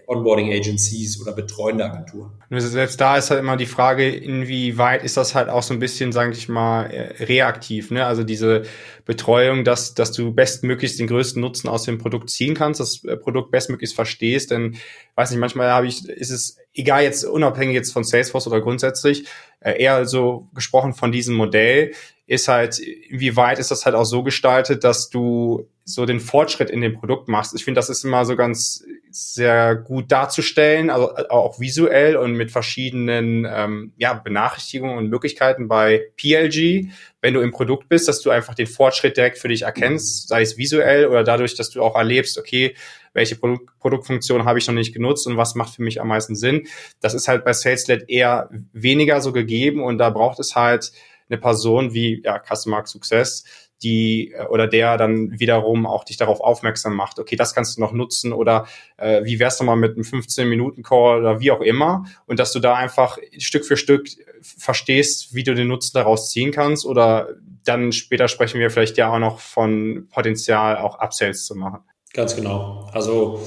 [0.07, 2.33] Onboarding Agencies oder betreuende Agenturen.
[2.51, 6.13] Selbst da ist halt immer die Frage, inwieweit ist das halt auch so ein bisschen,
[6.13, 7.91] sage ich mal, äh, reaktiv.
[7.91, 8.05] Ne?
[8.05, 8.63] Also diese
[9.05, 13.17] Betreuung, dass, dass du bestmöglichst den größten Nutzen aus dem Produkt ziehen kannst, das äh,
[13.17, 14.51] Produkt bestmöglichst verstehst.
[14.51, 14.77] Denn,
[15.15, 18.61] weiß nicht, manchmal habe ich, ist es egal jetzt unabhängig jetzt von Salesforce oder
[19.03, 19.29] grundsätzlich,
[19.61, 21.93] eher so gesprochen von diesem Modell,
[22.27, 26.81] ist halt, inwieweit ist das halt auch so gestaltet, dass du so den Fortschritt in
[26.81, 27.55] dem Produkt machst.
[27.55, 32.33] Ich finde, das ist immer so ganz sehr gut darzustellen, also äh, auch visuell und
[32.33, 36.89] mit verschiedenen ähm, ja, Benachrichtigungen und Möglichkeiten bei PLG,
[37.23, 40.43] wenn du im Produkt bist, dass du einfach den Fortschritt direkt für dich erkennst, sei
[40.43, 42.75] es visuell oder dadurch, dass du auch erlebst, okay,
[43.15, 46.35] welche Produkt Produktfunktion habe ich noch nicht genutzt und was macht für mich am meisten
[46.35, 46.67] Sinn.
[47.01, 50.93] Das ist halt bei SalesLed eher weniger so gegeben und da braucht es halt
[51.29, 53.45] eine Person wie ja, Customer Success,
[53.83, 57.81] die äh, oder der dann wiederum auch dich darauf aufmerksam macht, okay, das kannst du
[57.81, 58.67] noch nutzen oder
[58.97, 62.75] äh, wie wär's nochmal mit einem 15-Minuten-Call oder wie auch immer und dass du da
[62.75, 64.09] einfach Stück für Stück
[64.43, 67.29] verstehst, wie du den Nutzen daraus ziehen kannst oder
[67.65, 71.81] dann später sprechen wir vielleicht ja auch noch von Potenzial, auch Upsells zu machen.
[72.13, 72.89] Ganz genau.
[72.93, 73.41] Also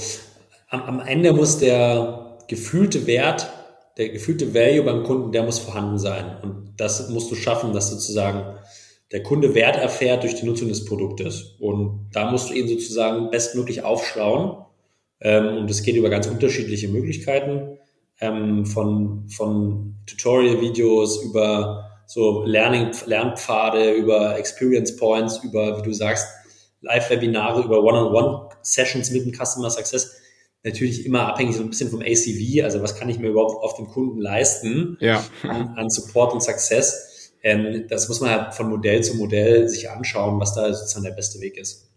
[0.70, 3.52] am, am Ende muss der gefühlte Wert,
[3.98, 6.38] der gefühlte Value beim Kunden, der muss vorhanden sein.
[6.42, 8.58] Und das musst du schaffen, dass sozusagen
[9.12, 11.56] der Kunde Wert erfährt durch die Nutzung des Produktes.
[11.60, 14.66] Und da musst du ihn sozusagen bestmöglich aufschlauen.
[15.22, 17.78] Ähm, und es geht über ganz unterschiedliche Möglichkeiten,
[18.20, 26.28] ähm, von, von Tutorial-Videos über so Learning, Lernpfade, über Experience Points, über, wie du sagst,
[26.82, 30.16] Live-Webinare, über One-on-One-Sessions mit dem Customer Success.
[30.64, 33.76] Natürlich immer abhängig so ein bisschen vom ACV, also was kann ich mir überhaupt auf
[33.76, 35.24] dem Kunden leisten ja.
[35.44, 37.15] an, an Support und Success.
[37.46, 41.12] Ähm, das muss man halt von Modell zu Modell sich anschauen, was da sozusagen der
[41.12, 41.92] beste Weg ist.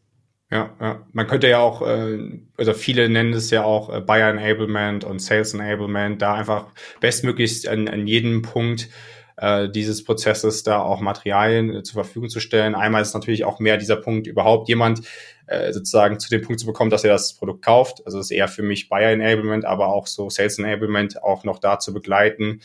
[0.51, 1.07] Ja, ja.
[1.12, 2.18] Man könnte ja auch, äh,
[2.59, 6.66] also viele nennen es ja auch äh, Buyer Enablement und Sales Enablement, da einfach
[7.01, 8.90] bestmöglichst an, an jedem Punkt
[9.38, 12.74] äh, dieses Prozesses da auch Materialien äh, zur Verfügung zu stellen.
[12.74, 15.01] Einmal ist natürlich auch mehr dieser Punkt überhaupt jemand
[15.46, 18.03] äh, sozusagen zu dem Punkt zu bekommen, dass er das Produkt kauft.
[18.05, 21.78] Also ist eher für mich Buyer Enablement, aber auch so Sales Enablement auch noch da
[21.78, 22.61] zu begleiten,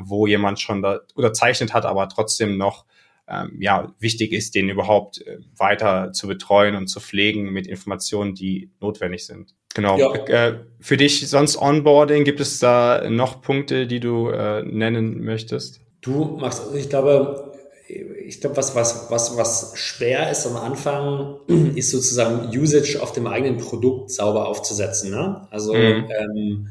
[0.00, 2.84] wo jemand schon da unterzeichnet hat, aber trotzdem noch
[3.30, 8.34] ähm, ja, wichtig ist, den überhaupt äh, weiter zu betreuen und zu pflegen mit Informationen,
[8.34, 9.54] die notwendig sind.
[9.74, 9.98] Genau.
[9.98, 10.14] Ja.
[10.14, 15.80] Äh, für dich sonst Onboarding, gibt es da noch Punkte, die du äh, nennen möchtest?
[16.00, 17.52] Du machst, also ich glaube,
[17.86, 21.36] ich glaube, was, was, was, was schwer ist am Anfang,
[21.74, 25.10] ist sozusagen Usage auf dem eigenen Produkt sauber aufzusetzen.
[25.10, 25.46] Ne?
[25.50, 26.08] Also mhm.
[26.10, 26.68] ähm,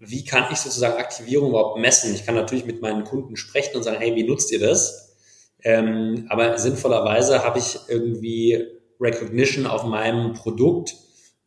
[0.00, 2.14] wie kann ich sozusagen Aktivierung überhaupt messen?
[2.14, 5.16] Ich kann natürlich mit meinen Kunden sprechen und sagen, hey, wie nutzt ihr das?
[5.62, 8.66] Ähm, aber sinnvollerweise habe ich irgendwie
[9.00, 10.94] Recognition auf meinem Produkt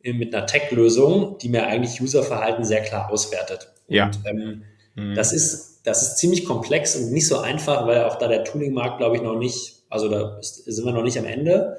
[0.02, 3.72] mit einer Tech-Lösung, die mir eigentlich Userverhalten sehr klar auswertet.
[3.88, 4.06] Ja.
[4.06, 4.62] Und ähm,
[4.94, 5.14] mhm.
[5.14, 8.98] das ist das ist ziemlich komplex und nicht so einfach, weil auch da der Tooling-Markt,
[8.98, 11.78] glaube ich, noch nicht, also da sind wir noch nicht am Ende.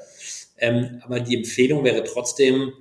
[0.58, 2.72] Ähm, aber die Empfehlung wäre trotzdem,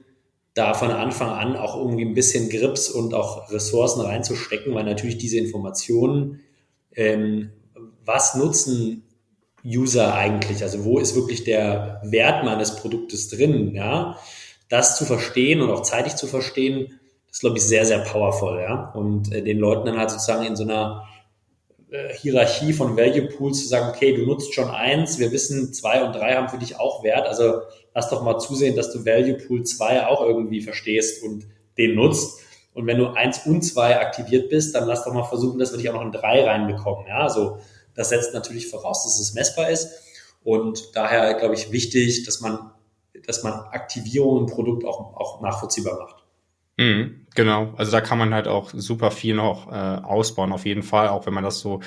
[0.57, 5.19] da von Anfang an auch irgendwie ein bisschen Grips und auch Ressourcen reinzustecken, weil natürlich
[5.19, 6.41] diese Informationen,
[6.95, 7.51] ähm,
[8.07, 9.03] was nutzen
[9.63, 14.17] User eigentlich, also wo ist wirklich der Wert meines Produktes drin, ja,
[14.71, 18.59] das zu verstehen und auch zeitig zu verstehen, das ist, glaube ich, sehr, sehr powerful,
[18.59, 21.07] ja, und äh, den Leuten dann halt sozusagen in so einer
[22.15, 26.15] Hierarchie von Value Pools zu sagen, okay, du nutzt schon eins, wir wissen, zwei und
[26.15, 27.27] drei haben für dich auch Wert.
[27.27, 27.63] Also
[27.95, 31.47] lass doch mal zusehen, dass du Value Pool zwei auch irgendwie verstehst und
[31.79, 32.41] den nutzt.
[32.75, 35.79] Und wenn du eins und zwei aktiviert bist, dann lass doch mal versuchen, dass wir
[35.79, 37.07] dich auch noch in drei reinbekommen.
[37.07, 37.59] Ja, also
[37.95, 39.91] das setzt natürlich voraus, dass es messbar ist.
[40.45, 42.71] Und daher, glaube ich, wichtig, dass man,
[43.27, 46.26] dass man Aktivierung im Produkt auch, auch nachvollziehbar macht.
[46.79, 50.83] Mhm, genau, also da kann man halt auch super viel noch äh, ausbauen, auf jeden
[50.83, 51.81] Fall, auch wenn man das so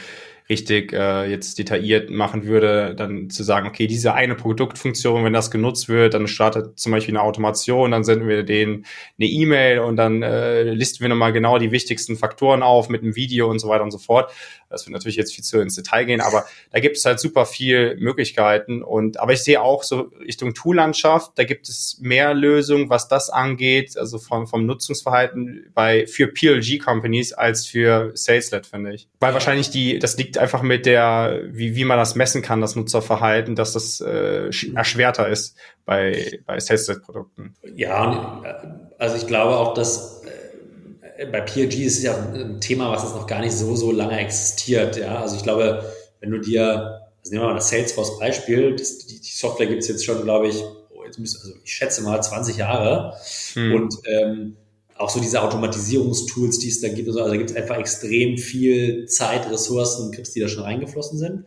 [0.50, 5.52] richtig äh, jetzt detailliert machen würde, dann zu sagen, okay, diese eine Produktfunktion, wenn das
[5.52, 8.86] genutzt wird, dann startet zum Beispiel eine Automation, dann senden wir denen
[9.20, 13.16] eine E-Mail und dann äh, listen wir nochmal genau die wichtigsten Faktoren auf mit einem
[13.16, 14.32] Video und so weiter und so fort.
[14.72, 17.46] Das wird natürlich jetzt viel zu ins Detail gehen, aber da gibt es halt super
[17.46, 22.90] viel Möglichkeiten und aber ich sehe auch so Richtung Toollandschaft, da gibt es mehr Lösungen,
[22.90, 28.94] was das angeht, also vom, vom Nutzungsverhalten bei für PLG Companies als für Salesled, finde
[28.94, 29.08] ich.
[29.20, 32.76] Weil wahrscheinlich die, das liegt einfach mit der, wie, wie man das messen kann, das
[32.76, 37.56] Nutzerverhalten, dass das äh, erschwerter ist bei, bei Sales-Produkten.
[37.76, 38.42] Ja,
[38.98, 40.24] also ich glaube auch, dass
[41.18, 43.92] äh, bei PLG ist es ja ein Thema, was jetzt noch gar nicht so, so
[43.92, 44.98] lange existiert.
[44.98, 45.84] Ja, also ich glaube,
[46.22, 50.06] wenn du dir, also nehmen wir mal das Salesforce-Beispiel, die, die Software gibt es jetzt
[50.06, 53.16] schon, glaube ich, oh, jetzt müsst, also ich schätze mal 20 Jahre
[53.54, 53.74] hm.
[53.74, 54.58] und ähm,
[55.00, 59.06] auch so diese Automatisierungstools, die es da gibt, also, da gibt es einfach extrem viel
[59.06, 61.46] Zeit, Ressourcen und Grips, die da schon reingeflossen sind.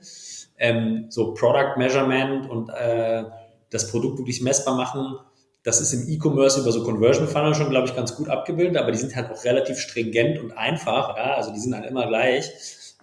[0.58, 3.24] Ähm, so Product Measurement und äh,
[3.70, 5.18] das Produkt wirklich messbar machen,
[5.64, 8.90] das ist im E-Commerce über so Conversion Funnel schon, glaube ich, ganz gut abgebildet, aber
[8.90, 12.50] die sind halt auch relativ stringent und einfach, ja, also die sind halt immer gleich.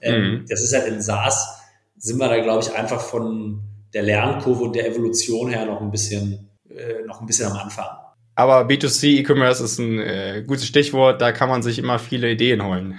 [0.01, 0.45] Ähm, mhm.
[0.49, 1.59] Das ist halt in SaaS,
[1.97, 3.61] sind wir da, glaube ich, einfach von
[3.93, 7.87] der Lernkurve und der Evolution her noch ein bisschen, äh, noch ein bisschen am Anfang.
[8.39, 12.65] Aber B2C E-Commerce ist ein äh, gutes Stichwort, da kann man sich immer viele Ideen
[12.65, 12.97] holen.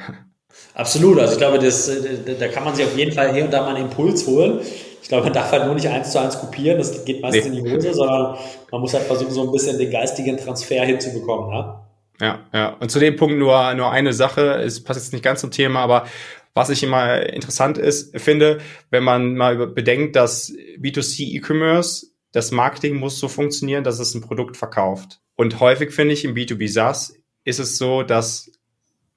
[0.75, 3.51] Absolut, also ich glaube, das, äh, da kann man sich auf jeden Fall hier und
[3.51, 4.61] da mal einen Impuls holen.
[5.01, 7.59] Ich glaube, man darf halt nur nicht eins zu eins kopieren, das geht meistens nee.
[7.59, 8.37] in die Hose, sondern
[8.71, 11.51] man muss halt versuchen, so ein bisschen den geistigen Transfer hinzubekommen.
[11.55, 11.87] Ja?
[12.21, 12.77] Ja, ja.
[12.79, 15.81] Und zu dem Punkt nur, nur eine Sache, es passt jetzt nicht ganz zum Thema,
[15.81, 16.05] aber
[16.53, 18.59] was ich immer interessant ist, finde,
[18.91, 24.21] wenn man mal bedenkt, dass B2C E-Commerce, das Marketing muss so funktionieren, dass es ein
[24.21, 25.21] Produkt verkauft.
[25.41, 28.53] Und häufig finde ich im B2B SaaS ist es so, dass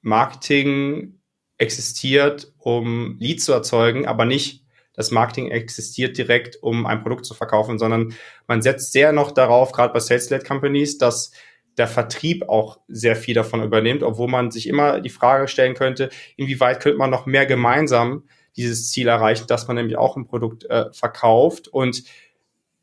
[0.00, 1.20] Marketing
[1.58, 4.64] existiert, um Leads zu erzeugen, aber nicht
[4.94, 8.14] das Marketing existiert direkt, um ein Produkt zu verkaufen, sondern
[8.46, 11.30] man setzt sehr noch darauf, gerade bei Sales-led Companies, dass
[11.76, 16.08] der Vertrieb auch sehr viel davon übernimmt, obwohl man sich immer die Frage stellen könnte,
[16.38, 18.24] inwieweit könnte man noch mehr gemeinsam
[18.56, 21.68] dieses Ziel erreichen, dass man nämlich auch ein Produkt äh, verkauft.
[21.68, 22.02] Und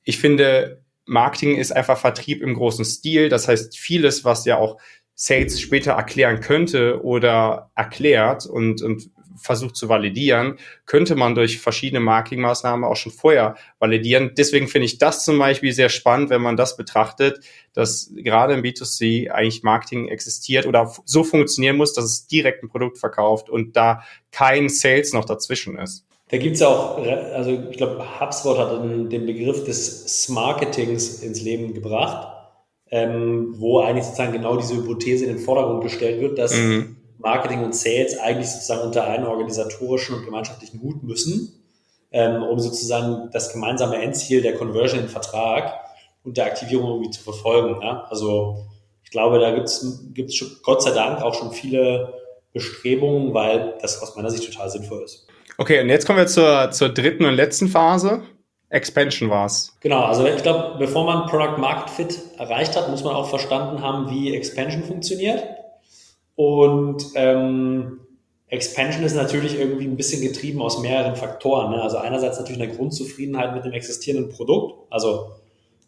[0.04, 3.30] ich finde, Marketing ist einfach Vertrieb im großen Stil.
[3.30, 4.78] Das heißt, vieles, was ja auch
[5.16, 12.00] Sales später erklären könnte oder erklärt und, und versucht zu validieren, könnte man durch verschiedene
[12.00, 14.32] Marketingmaßnahmen auch schon vorher validieren.
[14.38, 17.44] Deswegen finde ich das zum Beispiel sehr spannend, wenn man das betrachtet,
[17.74, 22.70] dass gerade im B2C eigentlich Marketing existiert oder so funktionieren muss, dass es direkt ein
[22.70, 26.06] Produkt verkauft und da kein Sales noch dazwischen ist.
[26.32, 31.74] Da gibt es auch, also ich glaube, HubSpot hat den Begriff des Smarketings ins Leben
[31.74, 32.28] gebracht,
[32.90, 37.64] ähm, wo eigentlich sozusagen genau diese Hypothese in den Vordergrund gestellt wird, dass mhm Marketing
[37.64, 41.64] und Sales eigentlich sozusagen unter einen organisatorischen und gemeinschaftlichen Hut müssen,
[42.12, 45.74] ähm, um sozusagen das gemeinsame Endziel der Conversion in Vertrag
[46.24, 47.82] und der Aktivierung irgendwie zu verfolgen.
[47.82, 48.06] Ja?
[48.10, 48.66] Also
[49.04, 52.14] ich glaube, da gibt es Gott sei Dank auch schon viele
[52.54, 55.28] Bestrebungen, weil das aus meiner Sicht total sinnvoll ist.
[55.58, 58.24] Okay, und jetzt kommen wir zur, zur dritten und letzten Phase.
[58.70, 59.76] Expansion war es.
[59.82, 63.82] Genau, also ich glaube, bevor man Product Market Fit erreicht hat, muss man auch verstanden
[63.82, 65.44] haben, wie Expansion funktioniert.
[66.36, 68.00] Und ähm,
[68.48, 71.72] Expansion ist natürlich irgendwie ein bisschen getrieben aus mehreren Faktoren.
[71.72, 71.82] Ne?
[71.82, 74.76] Also einerseits natürlich eine Grundzufriedenheit mit dem existierenden Produkt.
[74.90, 75.32] Also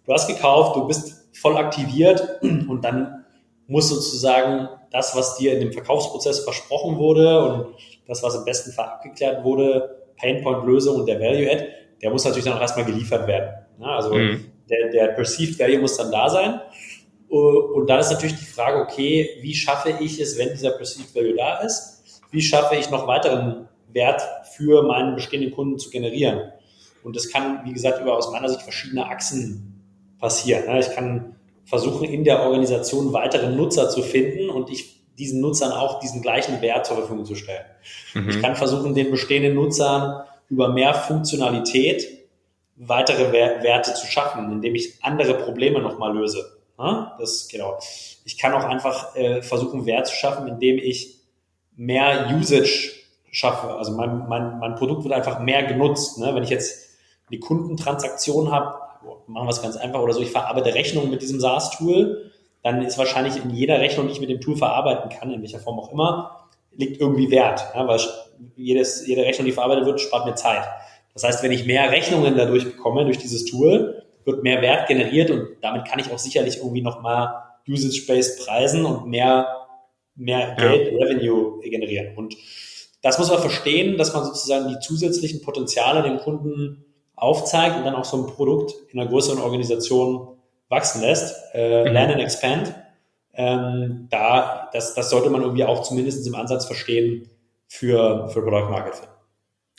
[0.05, 3.25] du hast gekauft, du bist voll aktiviert und dann
[3.67, 7.67] muss sozusagen das, was dir in dem Verkaufsprozess versprochen wurde und
[8.07, 11.67] das, was im besten Fall abgeklärt wurde, Painpoint-Lösung und der Value-Add,
[12.01, 13.65] der muss natürlich dann auch erstmal geliefert werden.
[13.79, 13.87] Ne?
[13.87, 14.45] Also mhm.
[14.69, 16.61] der, der Perceived Value muss dann da sein.
[17.29, 21.35] Und da ist natürlich die Frage, okay, wie schaffe ich es, wenn dieser Perceived Value
[21.35, 22.21] da ist?
[22.29, 24.21] Wie schaffe ich noch weiteren Wert
[24.55, 26.51] für meinen bestehenden Kunden zu generieren?
[27.03, 29.83] Und das kann, wie gesagt, über aus meiner Sicht verschiedene Achsen
[30.19, 30.77] passieren.
[30.77, 31.35] Ich kann
[31.65, 36.61] versuchen, in der Organisation weitere Nutzer zu finden und ich diesen Nutzern auch diesen gleichen
[36.61, 37.65] Wert zur Verfügung zu stellen.
[38.13, 38.29] Mhm.
[38.29, 42.07] Ich kann versuchen, den bestehenden Nutzern über mehr Funktionalität
[42.75, 46.57] weitere Werte zu schaffen, indem ich andere Probleme nochmal löse.
[47.19, 47.79] Das, genau.
[48.25, 51.19] Ich kann auch einfach äh, versuchen, Wert zu schaffen, indem ich
[51.75, 52.91] mehr Usage
[53.31, 53.75] schaffe.
[53.75, 56.19] Also mein, mein, mein Produkt wird einfach mehr genutzt.
[56.19, 56.33] Ne?
[56.33, 56.89] Wenn ich jetzt
[57.29, 58.79] eine Kundentransaktion habe,
[59.27, 62.31] machen wir es ganz einfach oder so, ich verarbeite Rechnungen mit diesem SaaS-Tool,
[62.63, 65.59] dann ist wahrscheinlich in jeder Rechnung, die ich mit dem Tool verarbeiten kann, in welcher
[65.59, 67.61] Form auch immer, liegt irgendwie Wert.
[67.75, 67.87] Ja?
[67.87, 67.99] Weil
[68.55, 70.63] jedes, jede Rechnung, die verarbeitet wird, spart mir Zeit.
[71.13, 75.29] Das heißt, wenn ich mehr Rechnungen dadurch bekomme, durch dieses Tool, wird mehr Wert generiert
[75.29, 79.47] und damit kann ich auch sicherlich irgendwie nochmal Usage-Based preisen und mehr,
[80.15, 80.97] mehr Geld, ja.
[80.97, 82.17] Revenue generieren.
[82.17, 82.35] Und
[83.01, 86.85] das muss man verstehen, dass man sozusagen die zusätzlichen Potenziale dem Kunden
[87.15, 90.32] aufzeigt und dann auch so ein Produkt in einer größeren Organisation
[90.73, 91.35] wachsen lässt.
[91.53, 91.93] Äh, mhm.
[91.93, 92.75] Learn and expand.
[93.35, 97.29] Ähm, da, das, das sollte man irgendwie auch zumindest im Ansatz verstehen
[97.67, 99.07] für, für Product Market Fit.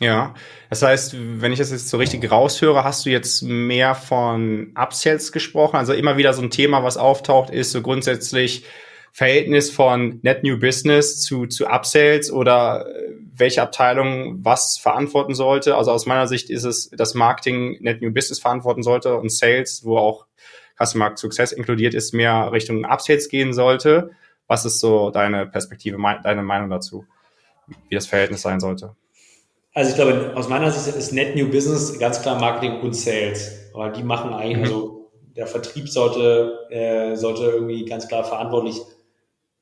[0.01, 0.34] Ja,
[0.70, 5.30] das heißt, wenn ich das jetzt so richtig raushöre, hast du jetzt mehr von Upsells
[5.30, 5.76] gesprochen.
[5.76, 8.64] Also immer wieder so ein Thema, was auftaucht, ist so grundsätzlich
[9.12, 15.76] Verhältnis von Net New Business zu, zu Upsells oder äh, welche Abteilung was verantworten sollte.
[15.76, 19.82] Also aus meiner Sicht ist es, dass Marketing Net New Business verantworten sollte und Sales,
[19.84, 20.26] wo auch
[20.78, 24.10] Customer Success inkludiert ist, mehr Richtung Upsells gehen sollte.
[24.46, 27.06] Was ist so deine Perspektive, deine Meinung dazu,
[27.88, 28.94] wie das Verhältnis sein sollte?
[29.72, 33.70] Also ich glaube, aus meiner Sicht ist Net New Business ganz klar Marketing und Sales.
[33.72, 34.62] Weil die machen eigentlich, mhm.
[34.64, 38.80] also der Vertrieb sollte, äh, sollte irgendwie ganz klar verantwortlich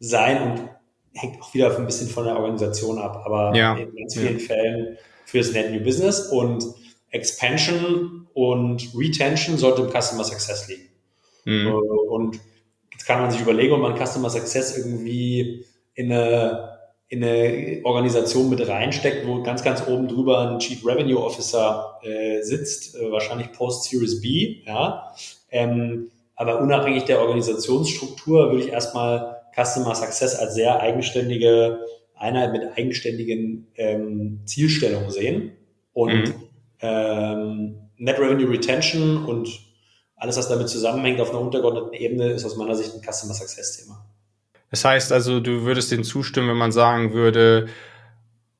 [0.00, 0.68] sein und
[1.14, 3.22] hängt auch wieder ein bisschen von der Organisation ab.
[3.24, 3.74] Aber ja.
[3.76, 4.46] in ganz vielen ja.
[4.46, 6.62] Fällen fürs Net New Business und
[7.10, 10.91] Expansion und Retention sollte im Customer Success liegen.
[11.44, 11.66] Mhm.
[11.66, 12.40] Äh, und
[12.92, 15.64] jetzt kann man sich überlegen, ob man Customer Success irgendwie
[15.94, 16.72] in eine
[17.12, 22.40] in eine Organisation mit reinsteckt, wo ganz, ganz oben drüber ein Chief Revenue Officer äh,
[22.40, 25.12] sitzt, äh, wahrscheinlich Post Series B, ja.
[25.50, 31.80] Ähm, Aber unabhängig der Organisationsstruktur würde ich erstmal Customer Success als sehr eigenständige
[32.14, 35.52] Einheit mit eigenständigen ähm, Zielstellungen sehen.
[35.92, 36.34] Und mhm.
[36.80, 39.50] ähm, Net Revenue Retention und
[40.22, 43.76] alles, was damit zusammenhängt auf einer untergeordneten Ebene, ist aus meiner Sicht ein Customer Success
[43.76, 44.06] Thema.
[44.70, 47.66] Das heißt also, du würdest dem zustimmen, wenn man sagen würde,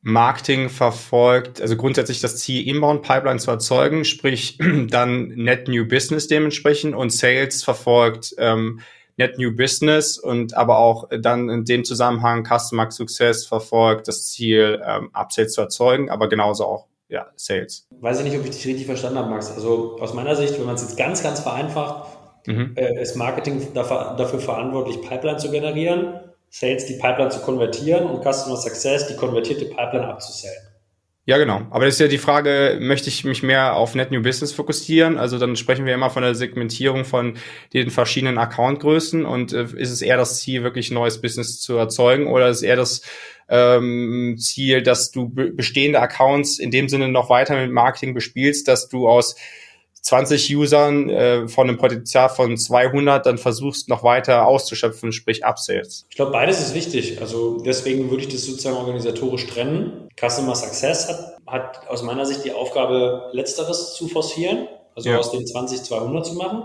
[0.01, 4.59] Marketing verfolgt, also grundsätzlich das Ziel, Inbound Pipeline zu erzeugen, sprich
[4.89, 8.81] dann Net New Business dementsprechend und Sales verfolgt ähm,
[9.17, 14.83] Net New Business und aber auch dann in dem Zusammenhang Customer Success verfolgt das Ziel,
[14.85, 17.87] ähm, Upsales zu erzeugen, aber genauso auch ja, Sales.
[18.03, 19.51] Weiß ich nicht, ob ich dich richtig verstanden habe, Max.
[19.51, 22.09] Also aus meiner Sicht, wenn man es jetzt ganz, ganz vereinfacht,
[22.47, 22.75] mhm.
[22.77, 26.21] äh, ist Marketing dafür, dafür verantwortlich, Pipeline zu generieren
[26.55, 30.63] Sales die Pipeline zu konvertieren und Customer Success die konvertierte Pipeline abzusellen.
[31.25, 31.63] Ja, genau.
[31.71, 35.19] Aber das ist ja die Frage, möchte ich mich mehr auf Net New Business fokussieren?
[35.19, 37.35] Also dann sprechen wir immer von der Segmentierung von
[37.73, 42.27] den verschiedenen Accountgrößen und äh, ist es eher das Ziel, wirklich neues Business zu erzeugen
[42.27, 43.03] oder ist es eher das
[43.49, 48.89] ähm, Ziel, dass du bestehende Accounts in dem Sinne noch weiter mit Marketing bespielst, dass
[48.89, 49.37] du aus
[50.03, 56.07] 20 Usern äh, von einem Potenzial von 200 dann versuchst noch weiter auszuschöpfen, sprich Upsales?
[56.11, 57.21] Ich glaube, beides ist wichtig.
[57.21, 60.09] Also deswegen würde ich das sozusagen organisatorisch trennen.
[60.19, 65.19] Customer Success hat, hat aus meiner Sicht die Aufgabe, letzteres zu forcieren, also ja.
[65.19, 66.65] aus den 20 200 zu machen.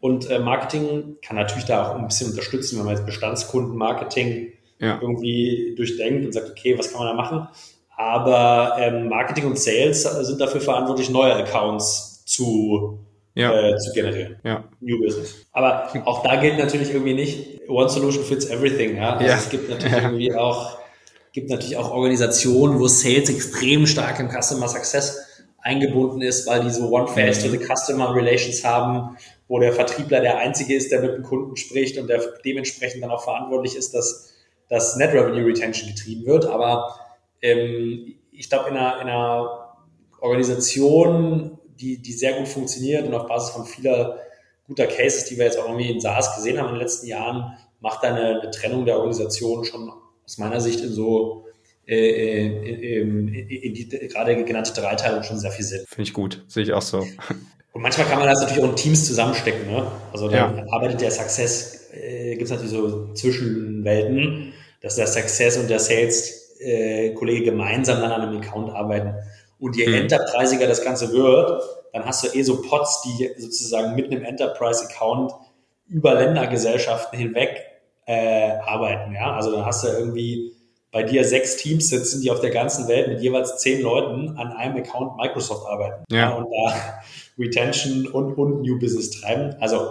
[0.00, 4.98] Und äh, Marketing kann natürlich da auch ein bisschen unterstützen, wenn man jetzt Bestandskundenmarketing ja.
[5.00, 7.48] irgendwie durchdenkt und sagt, okay, was kann man da machen?
[7.96, 12.98] Aber ähm, Marketing und Sales sind dafür verantwortlich, neue Accounts zu,
[13.34, 13.70] ja.
[13.70, 14.36] äh, zu generieren.
[14.44, 14.64] Ja.
[14.80, 15.46] New Business.
[15.52, 18.96] Aber auch da gilt natürlich irgendwie nicht, One Solution fits everything.
[18.96, 19.14] Ja?
[19.14, 19.36] Also ja.
[19.36, 20.78] es gibt natürlich irgendwie auch,
[21.32, 25.18] gibt natürlich auch Organisationen, wo Sales extrem stark im Customer Success
[25.60, 27.50] eingebunden ist, weil die so One Face mhm.
[27.50, 29.16] to the Customer Relations haben,
[29.48, 33.10] wo der Vertriebler der einzige ist, der mit dem Kunden spricht und der dementsprechend dann
[33.10, 34.34] auch verantwortlich ist, dass
[34.68, 36.46] das Net Revenue Retention getrieben wird.
[36.46, 36.98] Aber
[37.42, 39.76] ähm, ich glaube, in einer, in einer
[40.20, 44.18] Organisation die, die sehr gut funktioniert und auf Basis von vieler
[44.66, 47.56] guter Cases, die wir jetzt auch irgendwie in SaaS gesehen haben in den letzten Jahren,
[47.80, 49.92] macht da eine, eine Trennung der Organisation schon
[50.24, 51.44] aus meiner Sicht in so
[51.86, 55.84] äh, äh in, in die gerade genannte Dreiteilung schon sehr viel Sinn.
[55.86, 57.06] Finde ich gut, sehe ich auch so.
[57.72, 59.70] Und manchmal kann man das natürlich auch in Teams zusammenstecken.
[59.70, 59.86] Ne?
[60.10, 60.72] Also dann ja.
[60.72, 67.42] arbeitet der Success, äh, gibt es natürlich so Zwischenwelten, dass der Success und der Sales-Kollege
[67.42, 69.14] äh, gemeinsam dann an einem Account arbeiten.
[69.58, 69.94] Und je hm.
[69.94, 75.32] enterprisiger das Ganze wird, dann hast du eh so Pots, die sozusagen mit einem Enterprise-Account
[75.88, 77.62] über Ländergesellschaften hinweg
[78.06, 79.14] äh, arbeiten.
[79.14, 79.34] Ja?
[79.34, 80.52] Also dann hast du irgendwie
[80.92, 84.52] bei dir sechs Teams sitzen, die auf der ganzen Welt mit jeweils zehn Leuten an
[84.52, 86.04] einem Account Microsoft arbeiten.
[86.10, 86.18] Ja.
[86.18, 87.00] ja und da
[87.38, 89.56] Retention und, und New Business treiben.
[89.60, 89.90] Also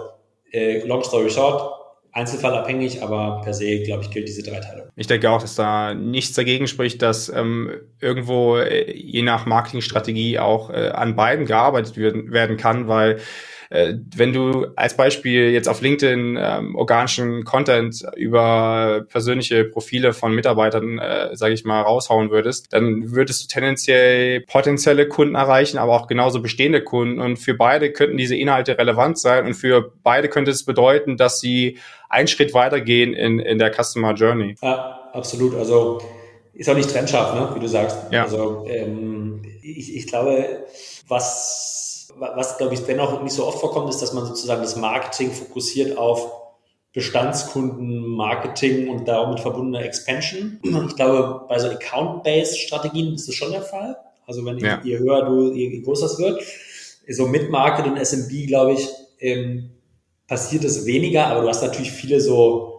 [0.52, 1.75] äh, long story short,
[2.16, 4.88] einzelfallabhängig, aber per se, glaube ich, gilt diese Dreiteilung.
[4.96, 10.38] Ich denke auch, dass da nichts dagegen spricht, dass ähm, irgendwo äh, je nach Marketingstrategie
[10.38, 13.18] auch äh, an beiden gearbeitet werden kann, weil
[13.70, 20.98] wenn du als Beispiel jetzt auf LinkedIn ähm, organischen Content über persönliche Profile von Mitarbeitern,
[20.98, 26.06] äh, sage ich mal, raushauen würdest, dann würdest du tendenziell potenzielle Kunden erreichen, aber auch
[26.06, 27.20] genauso bestehende Kunden.
[27.20, 31.40] Und für beide könnten diese Inhalte relevant sein und für beide könnte es bedeuten, dass
[31.40, 34.56] sie einen Schritt weitergehen in, in der Customer Journey.
[34.62, 35.54] Ja, absolut.
[35.56, 36.00] Also
[36.54, 37.50] ist auch nicht trennscharf, ne?
[37.54, 38.12] wie du sagst.
[38.12, 38.22] Ja.
[38.24, 40.64] Also ähm, ich, ich glaube,
[41.08, 41.75] was
[42.16, 45.96] was, glaube ich, dennoch nicht so oft vorkommt, ist, dass man sozusagen das Marketing fokussiert
[45.98, 46.30] auf
[46.92, 50.58] Bestandskunden-Marketing und damit verbundene Expansion.
[50.62, 53.96] Ich glaube, bei so Account-Based-Strategien ist das schon der Fall.
[54.26, 54.80] Also wenn ja.
[54.82, 56.42] je höher du, je größer es wird.
[57.08, 58.88] So mit Market und SMB, glaube ich,
[59.20, 59.70] ähm,
[60.26, 62.75] passiert es weniger, aber du hast natürlich viele so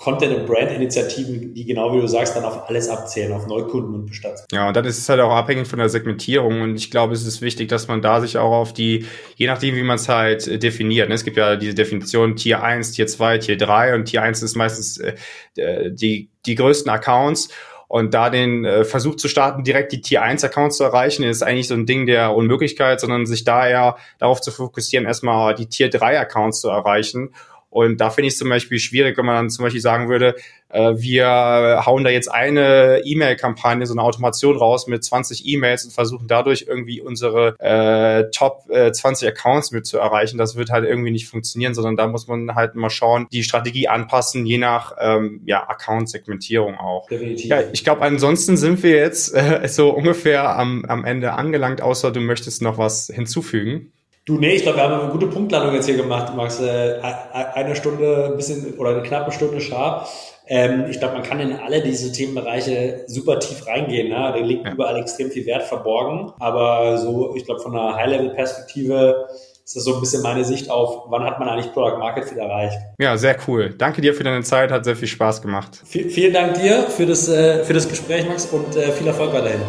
[0.00, 4.06] Content- und Brand-Initiativen, die genau wie du sagst, dann auf alles abzählen, auf Neukunden und
[4.06, 4.38] Bestand.
[4.50, 7.26] Ja, und dann ist es halt auch abhängig von der Segmentierung und ich glaube, es
[7.26, 9.04] ist wichtig, dass man da sich auch auf die,
[9.36, 11.10] je nachdem, wie man es halt äh, definiert.
[11.10, 11.14] Ne?
[11.14, 14.56] Es gibt ja diese Definition Tier 1, Tier 2, Tier 3 und Tier 1 ist
[14.56, 17.50] meistens äh, die, die größten Accounts
[17.86, 21.42] und da den äh, Versuch zu starten, direkt die Tier 1 Accounts zu erreichen, ist
[21.42, 25.66] eigentlich so ein Ding der Unmöglichkeit, sondern sich da eher darauf zu fokussieren, erstmal die
[25.66, 27.34] Tier 3 Accounts zu erreichen
[27.70, 30.34] und da finde ich es zum Beispiel schwierig, wenn man dann zum Beispiel sagen würde,
[30.70, 35.92] äh, wir hauen da jetzt eine E-Mail-Kampagne, so eine Automation raus mit 20 E-Mails und
[35.92, 40.36] versuchen dadurch irgendwie unsere äh, Top äh, 20 Accounts mit zu erreichen.
[40.36, 43.86] Das wird halt irgendwie nicht funktionieren, sondern da muss man halt mal schauen, die Strategie
[43.86, 47.08] anpassen, je nach ähm, ja, Account-Segmentierung auch.
[47.08, 47.46] Definitiv.
[47.46, 52.10] Ja, ich glaube, ansonsten sind wir jetzt äh, so ungefähr am, am Ende angelangt, außer
[52.10, 53.92] du möchtest noch was hinzufügen.
[54.30, 56.60] Du, nee, ich glaube, wir haben eine gute Punktlandung jetzt hier gemacht, Max.
[56.60, 60.06] Äh, eine Stunde, ein bisschen oder eine knappe Stunde sharp.
[60.46, 64.08] Ähm, ich glaube, man kann in alle diese Themenbereiche super tief reingehen.
[64.08, 64.14] Ne?
[64.14, 64.72] Da liegt ja.
[64.72, 66.32] überall extrem viel Wert verborgen.
[66.38, 69.26] Aber so, ich glaube, von einer High-Level-Perspektive
[69.64, 72.38] ist das so ein bisschen meine Sicht auf, wann hat man eigentlich Product Market Fit
[72.38, 72.78] erreicht.
[73.00, 73.74] Ja, sehr cool.
[73.76, 75.82] Danke dir für deine Zeit, hat sehr viel Spaß gemacht.
[75.84, 79.32] V vielen Dank dir für das, äh, für das Gespräch, Max, und äh, viel Erfolg
[79.32, 79.60] weiterhin.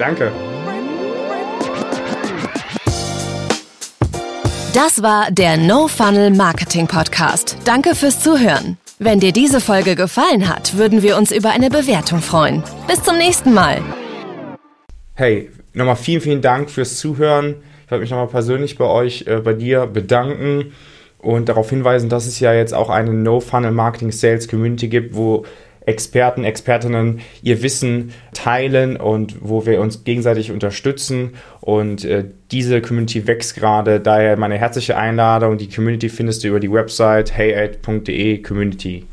[0.00, 0.32] Danke.
[4.82, 7.58] Das war der No Funnel Marketing Podcast.
[7.66, 8.78] Danke fürs Zuhören.
[8.98, 12.62] Wenn dir diese Folge gefallen hat, würden wir uns über eine Bewertung freuen.
[12.88, 13.82] Bis zum nächsten Mal.
[15.12, 17.56] Hey, nochmal vielen, vielen Dank fürs Zuhören.
[17.84, 20.72] Ich wollte mich nochmal persönlich bei euch, äh, bei dir bedanken
[21.18, 25.14] und darauf hinweisen, dass es ja jetzt auch eine No Funnel Marketing Sales Community gibt,
[25.14, 25.44] wo
[25.84, 31.34] Experten, Expertinnen ihr Wissen teilen und wo wir uns gegenseitig unterstützen.
[31.70, 34.00] Und äh, diese Community wächst gerade.
[34.00, 35.56] Daher meine herzliche Einladung.
[35.56, 39.06] Die Community findest du über die Website heyad.de Community.